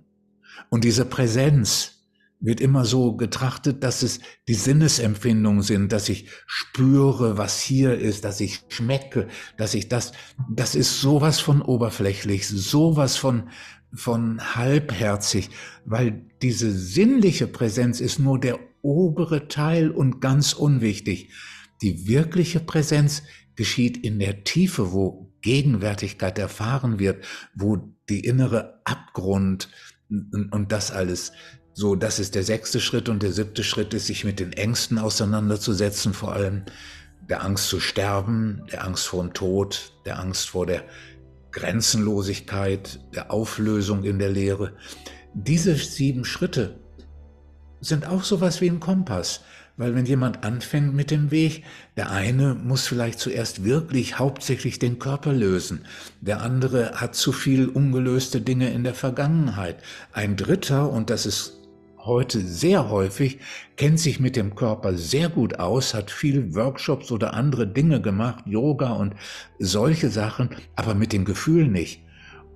[0.68, 2.02] Und diese Präsenz,
[2.42, 8.24] wird immer so getrachtet, dass es die Sinnesempfindungen sind, dass ich spüre, was hier ist,
[8.24, 10.12] dass ich schmecke, dass ich das,
[10.50, 13.48] das ist sowas von oberflächlich, sowas von,
[13.94, 15.50] von halbherzig,
[15.84, 21.30] weil diese sinnliche Präsenz ist nur der obere Teil und ganz unwichtig.
[21.80, 23.22] Die wirkliche Präsenz
[23.56, 27.24] geschieht in der Tiefe, wo Gegenwärtigkeit erfahren wird,
[27.54, 29.68] wo die innere Abgrund
[30.08, 31.32] und das alles
[31.74, 34.98] so, das ist der sechste Schritt und der siebte Schritt ist, sich mit den Ängsten
[34.98, 36.64] auseinanderzusetzen, vor allem
[37.30, 40.84] der Angst zu sterben, der Angst vor dem Tod, der Angst vor der
[41.50, 44.76] Grenzenlosigkeit, der Auflösung in der Lehre.
[45.32, 46.81] Diese sieben Schritte
[47.82, 49.40] sind auch sowas wie ein Kompass,
[49.76, 51.64] weil wenn jemand anfängt mit dem Weg,
[51.96, 55.84] der eine muss vielleicht zuerst wirklich hauptsächlich den Körper lösen,
[56.20, 61.58] der andere hat zu viel ungelöste Dinge in der Vergangenheit, ein dritter, und das ist
[61.98, 63.38] heute sehr häufig,
[63.76, 68.44] kennt sich mit dem Körper sehr gut aus, hat viel Workshops oder andere Dinge gemacht,
[68.46, 69.14] Yoga und
[69.58, 72.00] solche Sachen, aber mit dem Gefühl nicht.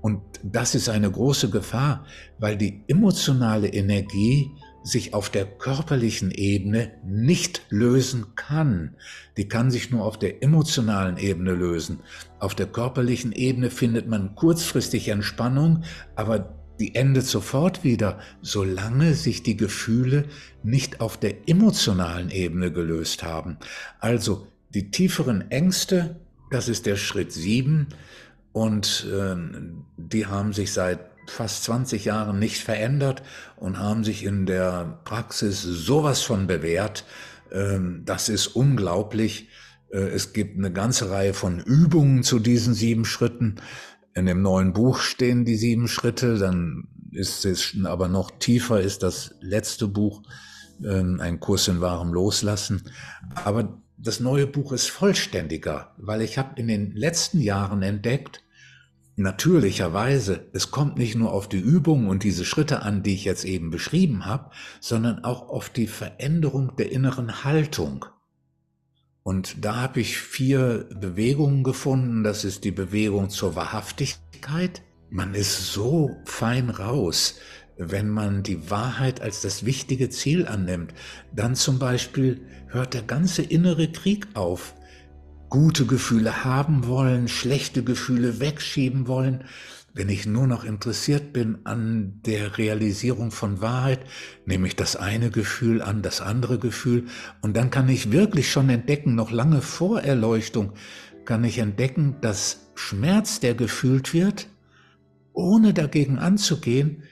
[0.03, 2.05] Und das ist eine große Gefahr,
[2.39, 4.51] weil die emotionale Energie
[4.87, 8.95] sich auf der körperlichen Ebene nicht lösen kann.
[9.37, 12.01] Die kann sich nur auf der emotionalen Ebene lösen.
[12.39, 15.83] Auf der körperlichen Ebene findet man kurzfristig Entspannung,
[16.15, 20.27] aber die endet sofort wieder, solange sich die Gefühle
[20.63, 23.57] nicht auf der emotionalen Ebene gelöst haben.
[23.99, 26.21] Also die tieferen Ängste,
[26.53, 27.89] das ist der Schritt sieben
[28.53, 29.35] und äh,
[29.97, 33.23] die haben sich seit fast 20 Jahren nicht verändert
[33.57, 37.05] und haben sich in der Praxis sowas von bewährt.
[37.51, 39.49] Äh, das ist unglaublich.
[39.91, 43.57] Äh, es gibt eine ganze Reihe von Übungen zu diesen sieben Schritten.
[44.15, 49.03] In dem neuen Buch stehen die sieben Schritte, dann ist es aber noch tiefer, ist
[49.03, 50.23] das letzte Buch,
[50.85, 52.83] ähm, ein Kurs in wahrem Loslassen.
[53.35, 58.43] Aber das neue Buch ist vollständiger, weil ich habe in den letzten Jahren entdeckt,
[59.17, 63.45] natürlicherweise, es kommt nicht nur auf die Übung und diese Schritte an, die ich jetzt
[63.45, 64.51] eben beschrieben habe,
[64.81, 68.05] sondern auch auf die Veränderung der inneren Haltung.
[69.27, 72.23] Und da habe ich vier Bewegungen gefunden.
[72.23, 74.83] Das ist die Bewegung zur Wahrhaftigkeit.
[75.11, 77.35] Man ist so fein raus,
[77.77, 80.95] wenn man die Wahrheit als das wichtige Ziel annimmt.
[81.35, 84.76] Dann zum Beispiel hört der ganze innere Krieg auf.
[85.49, 89.45] Gute Gefühle haben wollen, schlechte Gefühle wegschieben wollen.
[89.95, 94.01] Wenn ich nur noch interessiert bin an der Realisierung von Wahrheit,
[94.45, 97.07] nehme ich das eine Gefühl an, das andere Gefühl.
[97.43, 100.73] Und dann kann ich wirklich schon entdecken, noch lange vor Erleuchtung,
[101.25, 104.49] kann ich entdecken, dass Schmerz, der gefühlt wird,
[105.33, 107.05] ohne dagegen anzugehen,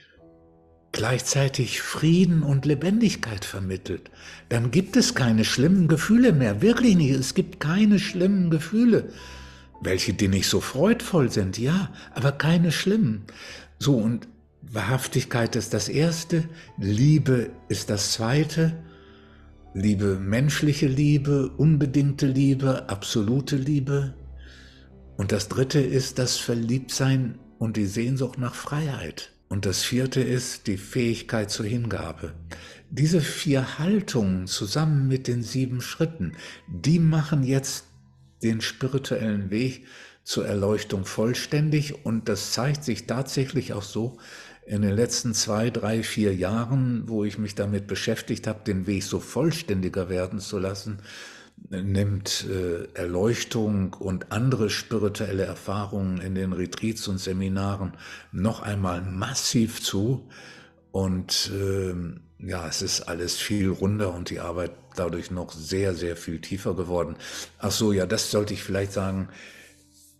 [0.95, 4.09] gleichzeitig Frieden und Lebendigkeit vermittelt.
[4.47, 7.11] Dann gibt es keine schlimmen Gefühle mehr, wirklich nicht.
[7.11, 9.09] Es gibt keine schlimmen Gefühle.
[9.81, 13.25] Welche, die nicht so freudvoll sind, ja, aber keine schlimmen.
[13.77, 14.29] So, und
[14.61, 16.45] Wahrhaftigkeit ist das Erste,
[16.77, 18.81] Liebe ist das Zweite,
[19.73, 24.13] Liebe, menschliche Liebe, unbedingte Liebe, absolute Liebe.
[25.17, 29.34] Und das Dritte ist das Verliebtsein und die Sehnsucht nach Freiheit.
[29.47, 32.33] Und das Vierte ist die Fähigkeit zur Hingabe.
[32.89, 36.33] Diese vier Haltungen zusammen mit den sieben Schritten,
[36.67, 37.85] die machen jetzt
[38.43, 39.85] den spirituellen Weg
[40.23, 44.17] zur Erleuchtung vollständig und das zeigt sich tatsächlich auch so
[44.65, 49.03] in den letzten zwei, drei, vier Jahren, wo ich mich damit beschäftigt habe, den Weg
[49.03, 50.99] so vollständiger werden zu lassen,
[51.69, 57.93] nimmt äh, Erleuchtung und andere spirituelle Erfahrungen in den Retreats und Seminaren
[58.31, 60.27] noch einmal massiv zu.
[60.91, 61.93] Und äh,
[62.39, 66.73] ja, es ist alles viel runder und die Arbeit dadurch noch sehr, sehr viel tiefer
[66.73, 67.15] geworden.
[67.59, 69.29] Ach so, ja, das sollte ich vielleicht sagen.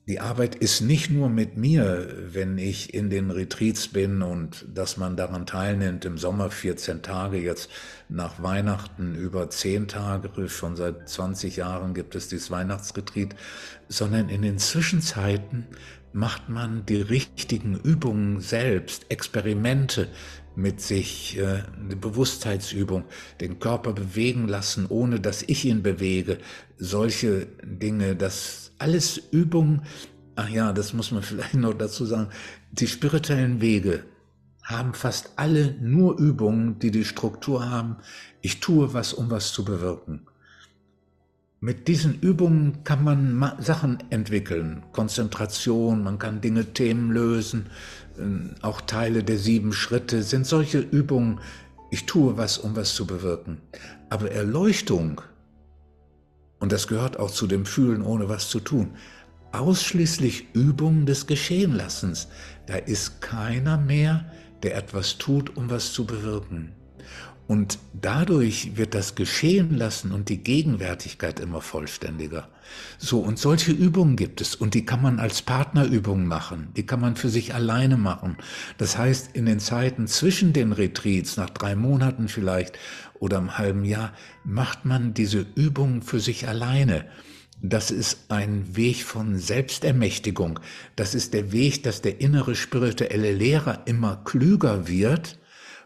[0.07, 4.97] Die Arbeit ist nicht nur mit mir, wenn ich in den Retreats bin und dass
[4.97, 7.71] man daran teilnimmt, im Sommer 14 Tage, jetzt
[8.07, 13.35] nach Weihnachten über 10 Tage, schon seit 20 Jahren gibt es dieses Weihnachtsretreat,
[13.89, 15.65] sondern in den Zwischenzeiten
[16.13, 20.07] macht man die richtigen Übungen selbst, Experimente
[20.55, 23.05] mit sich, äh, eine Bewusstheitsübung,
[23.41, 26.37] den Körper bewegen lassen, ohne dass ich ihn bewege,
[26.77, 29.81] solche Dinge, das alles Übungen,
[30.35, 32.29] ach ja, das muss man vielleicht noch dazu sagen,
[32.71, 34.03] die spirituellen Wege
[34.63, 37.97] haben fast alle nur Übungen, die die Struktur haben,
[38.41, 40.27] ich tue was, um was zu bewirken.
[41.61, 47.67] Mit diesen Übungen kann man Sachen entwickeln, Konzentration, man kann Dinge, Themen lösen,
[48.17, 51.39] äh, auch Teile der sieben Schritte sind solche Übungen,
[51.91, 53.61] ich tue was, um was zu bewirken.
[54.09, 55.21] Aber Erleuchtung
[56.59, 58.91] und das gehört auch zu dem Fühlen ohne was zu tun,
[59.51, 62.27] ausschließlich Übung des Geschehenlassens.
[62.67, 64.31] Da ist keiner mehr,
[64.63, 66.74] der etwas tut, um was zu bewirken.
[67.47, 72.49] Und dadurch wird das Geschehen lassen und die Gegenwärtigkeit immer vollständiger.
[72.97, 76.99] So, und solche Übungen gibt es und die kann man als Partnerübungen machen, die kann
[76.99, 78.37] man für sich alleine machen.
[78.79, 82.79] Das heißt, in den Zeiten zwischen den Retreats, nach drei Monaten vielleicht
[83.19, 87.05] oder einem halben Jahr, macht man diese Übungen für sich alleine.
[87.61, 90.59] Das ist ein Weg von Selbstermächtigung.
[90.95, 95.37] Das ist der Weg, dass der innere spirituelle Lehrer immer klüger wird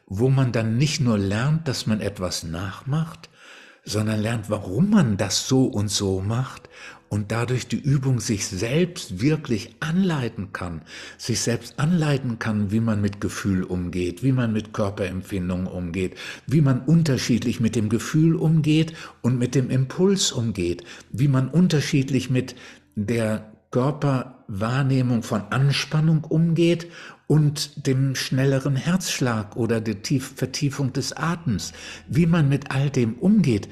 [0.10, 3.30] wo man dann nicht nur lernt, dass man etwas nachmacht,
[3.86, 6.70] sondern lernt, warum man das so und so macht
[7.10, 10.82] und dadurch die Übung sich selbst wirklich anleiten kann,
[11.18, 16.62] sich selbst anleiten kann, wie man mit Gefühl umgeht, wie man mit Körperempfindungen umgeht, wie
[16.62, 22.56] man unterschiedlich mit dem Gefühl umgeht und mit dem Impuls umgeht, wie man unterschiedlich mit
[22.96, 26.88] der Körperwahrnehmung von Anspannung umgeht
[27.30, 31.74] und dem schnelleren Herzschlag oder der Tief Vertiefung des Atems.
[32.08, 33.70] Wie man mit all dem umgeht,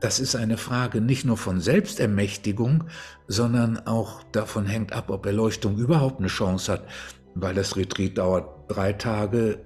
[0.00, 2.84] das ist eine Frage nicht nur von Selbstermächtigung,
[3.28, 6.88] sondern auch davon hängt ab, ob Erleuchtung überhaupt eine Chance hat,
[7.36, 9.60] weil das Retreat dauert drei Tage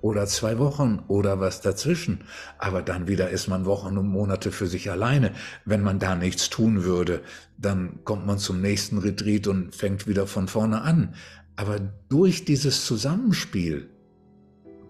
[0.00, 2.24] oder zwei Wochen oder was dazwischen.
[2.58, 5.32] Aber dann wieder ist man Wochen und Monate für sich alleine.
[5.64, 7.22] Wenn man da nichts tun würde,
[7.56, 11.14] dann kommt man zum nächsten Retreat und fängt wieder von vorne an.
[11.58, 13.90] Aber durch dieses Zusammenspiel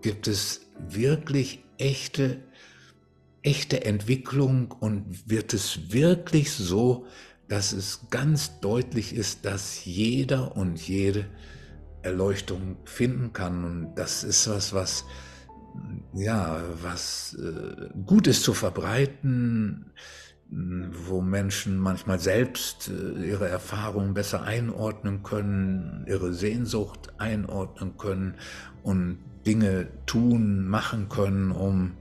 [0.03, 2.43] gibt es wirklich echte,
[3.41, 7.07] echte Entwicklung und wird es wirklich so,
[7.49, 11.25] dass es ganz deutlich ist, dass jeder und jede
[12.03, 13.65] Erleuchtung finden kann.
[13.65, 15.05] Und das ist was, was,
[16.13, 19.91] ja, was äh, gut ist zu verbreiten,
[20.51, 28.35] wo Menschen manchmal selbst äh, ihre Erfahrungen besser einordnen können, ihre Sehnsucht einordnen können
[28.83, 31.93] und Dinge tun, machen können, um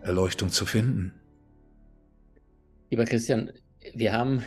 [0.00, 1.12] Erleuchtung zu finden.
[2.90, 3.50] Lieber Christian,
[3.94, 4.42] wir haben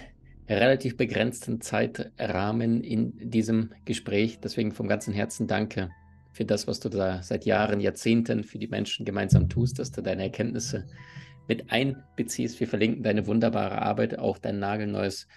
[0.50, 4.40] relativ begrenzten Zeitrahmen in diesem Gespräch.
[4.40, 5.90] Deswegen vom ganzen Herzen danke
[6.32, 10.02] für das, was du da seit Jahren, Jahrzehnten für die Menschen gemeinsam tust, dass du
[10.02, 10.86] deine Erkenntnisse
[11.48, 12.60] mit einbeziehst.
[12.60, 15.28] Wir verlinken deine wunderbare Arbeit, auch dein nagelneues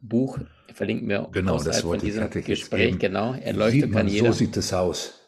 [0.00, 0.38] Buch
[0.72, 2.98] verlinken wir genau, außerhalb von diesem Gespräch.
[2.98, 4.32] Genau, erleuchtet kann jeder.
[4.32, 5.20] So sieht es aus.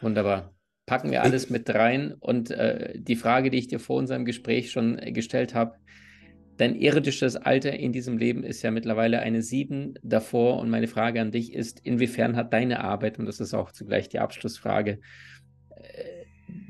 [0.00, 0.54] Wunderbar.
[0.86, 2.14] Packen wir alles mit rein.
[2.18, 5.76] Und äh, die Frage, die ich dir vor unserem Gespräch schon gestellt habe,
[6.56, 10.58] dein irdisches Alter in diesem Leben ist ja mittlerweile eine sieben davor.
[10.58, 14.08] Und meine Frage an dich ist, inwiefern hat deine Arbeit, und das ist auch zugleich
[14.08, 15.00] die Abschlussfrage,
[15.76, 16.17] äh,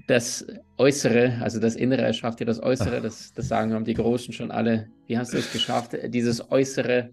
[0.09, 0.47] das
[0.79, 4.51] Äußere, also das Innere erschafft ja das Äußere, das, das sagen haben die Großen schon
[4.51, 4.89] alle.
[5.07, 7.11] Wie hast du es geschafft, dieses Äußere,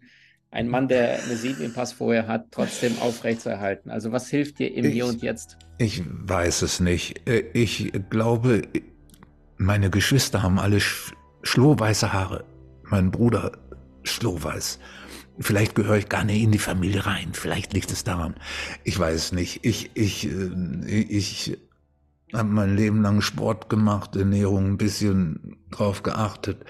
[0.50, 3.92] ein Mann, der eine 7 im Pass vorher hat, trotzdem aufrechtzuerhalten?
[3.92, 5.58] Also was hilft dir im ich, Hier und Jetzt?
[5.78, 7.28] Ich weiß es nicht.
[7.28, 8.62] Äh, ich glaube,
[9.58, 10.80] meine Geschwister haben alle
[11.44, 12.46] schlohweiße Haare.
[12.84, 13.52] Mein Bruder
[14.04, 14.80] schlohweiß.
[15.38, 17.32] Vielleicht gehöre ich gar nicht in die Familie rein.
[17.34, 18.36] Vielleicht liegt es daran.
[18.86, 19.66] Ich weiß es nicht.
[19.66, 21.58] Ich, ich, äh, ich
[22.36, 26.66] habe mein Leben lang Sport gemacht, Ernährung ein bisschen drauf geachtet.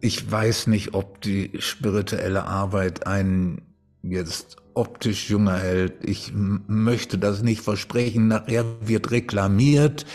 [0.00, 3.62] Ich weiß nicht, ob die spirituelle Arbeit einen
[4.02, 6.04] jetzt optisch jünger hält.
[6.04, 8.28] Ich möchte das nicht versprechen.
[8.28, 10.06] Nachher wird reklamiert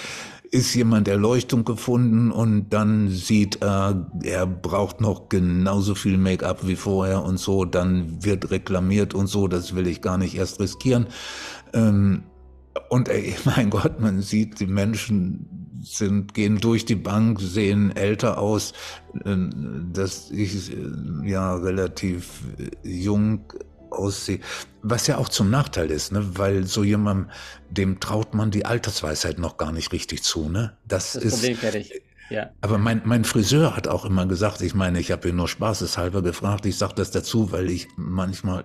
[0.51, 6.75] ist jemand Erleuchtung gefunden und dann sieht er, er braucht noch genauso viel Make-up wie
[6.75, 11.07] vorher und so, dann wird reklamiert und so, das will ich gar nicht erst riskieren.
[11.71, 12.23] Ähm,
[12.89, 18.37] und ey, mein Gott, man sieht, die Menschen sind, gehen durch die Bank, sehen älter
[18.37, 18.73] aus,
[19.25, 19.35] äh,
[19.91, 22.41] dass ich äh, ja relativ
[22.83, 23.51] jung
[23.89, 24.39] aussehe.
[24.81, 26.37] Was ja auch zum Nachteil ist, ne?
[26.37, 27.29] weil so jemandem,
[27.69, 30.49] dem traut man die Altersweisheit noch gar nicht richtig zu.
[30.49, 30.77] Ne?
[30.87, 31.33] Das, das ist.
[31.33, 32.01] Problem fertig.
[32.29, 32.49] Ja.
[32.61, 36.21] Aber mein, mein Friseur hat auch immer gesagt, ich meine, ich habe ihn nur spaßeshalber
[36.21, 38.63] gefragt, ich sage das dazu, weil ich manchmal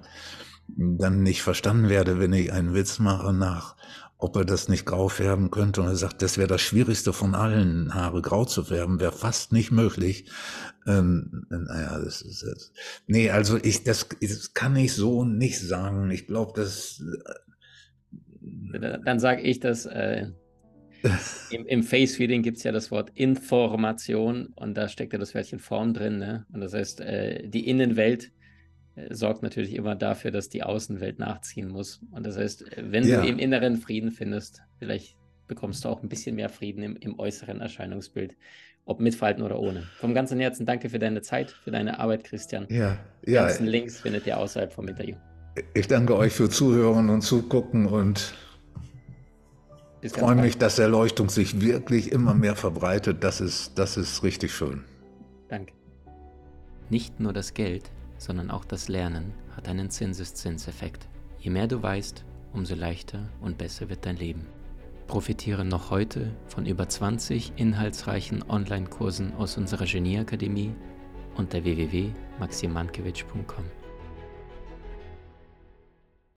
[0.68, 3.76] dann nicht verstanden werde, wenn ich einen Witz mache nach
[4.18, 5.82] ob er das nicht grau färben könnte.
[5.82, 9.52] Und er sagt, das wäre das Schwierigste von allen, Haare grau zu färben, wäre fast
[9.52, 10.30] nicht möglich.
[10.86, 12.72] Ähm, naja, das ist jetzt.
[13.06, 16.10] Nee, also ich, das, das kann ich so nicht sagen.
[16.10, 17.02] Ich glaube, das.
[18.72, 19.86] Äh, Dann sage ich das.
[19.86, 20.30] Äh,
[21.50, 25.60] Im, im Face-Feeding gibt es ja das Wort Information und da steckt ja das Wörtchen
[25.60, 26.18] Form drin.
[26.18, 26.46] Ne?
[26.52, 28.30] Und das heißt, äh, die Innenwelt äh,
[29.10, 32.00] sorgt natürlich immer dafür, dass die Außenwelt nachziehen muss.
[32.12, 33.20] Und das heißt, wenn ja.
[33.20, 35.16] du im Inneren Frieden findest, vielleicht
[35.46, 38.34] bekommst du auch ein bisschen mehr Frieden im, im äußeren Erscheinungsbild,
[38.84, 39.82] ob mit Falten oder ohne.
[39.98, 42.66] Vom ganzen Herzen danke für deine Zeit, für deine Arbeit, Christian.
[42.70, 43.46] Ja, Die ja.
[43.46, 45.16] ganzen Links findet ihr außerhalb vom Interview.
[45.74, 48.34] Ich danke euch für Zuhören und Zugucken und
[50.08, 53.24] freue mich, dass Erleuchtung sich wirklich immer mehr verbreitet.
[53.24, 54.84] Das ist, das ist richtig schön.
[55.48, 55.72] Danke.
[56.88, 61.08] Nicht nur das Geld sondern auch das Lernen hat einen Zinseszinseffekt.
[61.38, 64.46] Je mehr du weißt, umso leichter und besser wird dein Leben.
[65.06, 70.74] Profitiere noch heute von über 20 inhaltsreichen Online-Kursen aus unserer Genieakademie
[71.36, 73.64] unter www.maximankiewicz.com.